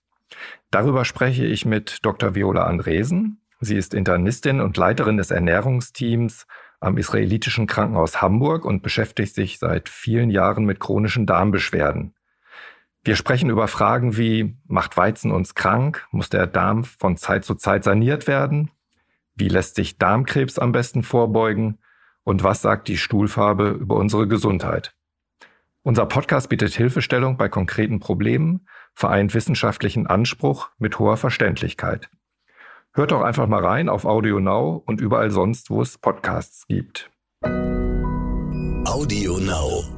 Darüber 0.70 1.04
spreche 1.04 1.44
ich 1.44 1.64
mit 1.64 1.98
Dr. 2.02 2.36
Viola 2.36 2.66
Andresen. 2.66 3.40
Sie 3.58 3.76
ist 3.76 3.94
Internistin 3.94 4.60
und 4.60 4.76
Leiterin 4.76 5.16
des 5.16 5.32
Ernährungsteams 5.32 6.46
am 6.80 6.96
israelitischen 6.96 7.66
Krankenhaus 7.66 8.22
Hamburg 8.22 8.64
und 8.64 8.82
beschäftigt 8.82 9.34
sich 9.34 9.58
seit 9.58 9.88
vielen 9.88 10.30
Jahren 10.30 10.64
mit 10.64 10.80
chronischen 10.80 11.26
Darmbeschwerden. 11.26 12.14
Wir 13.04 13.16
sprechen 13.16 13.50
über 13.50 13.68
Fragen 13.68 14.16
wie, 14.16 14.56
macht 14.66 14.96
Weizen 14.96 15.30
uns 15.30 15.54
krank? 15.54 16.06
Muss 16.10 16.28
der 16.28 16.46
Darm 16.46 16.84
von 16.84 17.16
Zeit 17.16 17.44
zu 17.44 17.54
Zeit 17.54 17.84
saniert 17.84 18.26
werden? 18.26 18.70
Wie 19.34 19.48
lässt 19.48 19.76
sich 19.76 19.98
Darmkrebs 19.98 20.58
am 20.58 20.72
besten 20.72 21.02
vorbeugen? 21.02 21.78
Und 22.24 22.42
was 22.42 22.60
sagt 22.60 22.88
die 22.88 22.98
Stuhlfarbe 22.98 23.70
über 23.70 23.96
unsere 23.96 24.28
Gesundheit? 24.28 24.94
Unser 25.82 26.06
Podcast 26.06 26.50
bietet 26.50 26.74
Hilfestellung 26.74 27.38
bei 27.38 27.48
konkreten 27.48 28.00
Problemen, 28.00 28.66
vereint 28.92 29.32
wissenschaftlichen 29.32 30.06
Anspruch 30.06 30.70
mit 30.78 30.98
hoher 30.98 31.16
Verständlichkeit. 31.16 32.10
Hört 32.98 33.12
doch 33.12 33.22
einfach 33.22 33.46
mal 33.46 33.64
rein 33.64 33.88
auf 33.88 34.04
Audio 34.04 34.40
Now 34.40 34.82
und 34.84 35.00
überall 35.00 35.30
sonst, 35.30 35.70
wo 35.70 35.80
es 35.80 35.98
Podcasts 35.98 36.66
gibt. 36.66 37.08
Audio 38.86 39.38
Now. 39.38 39.97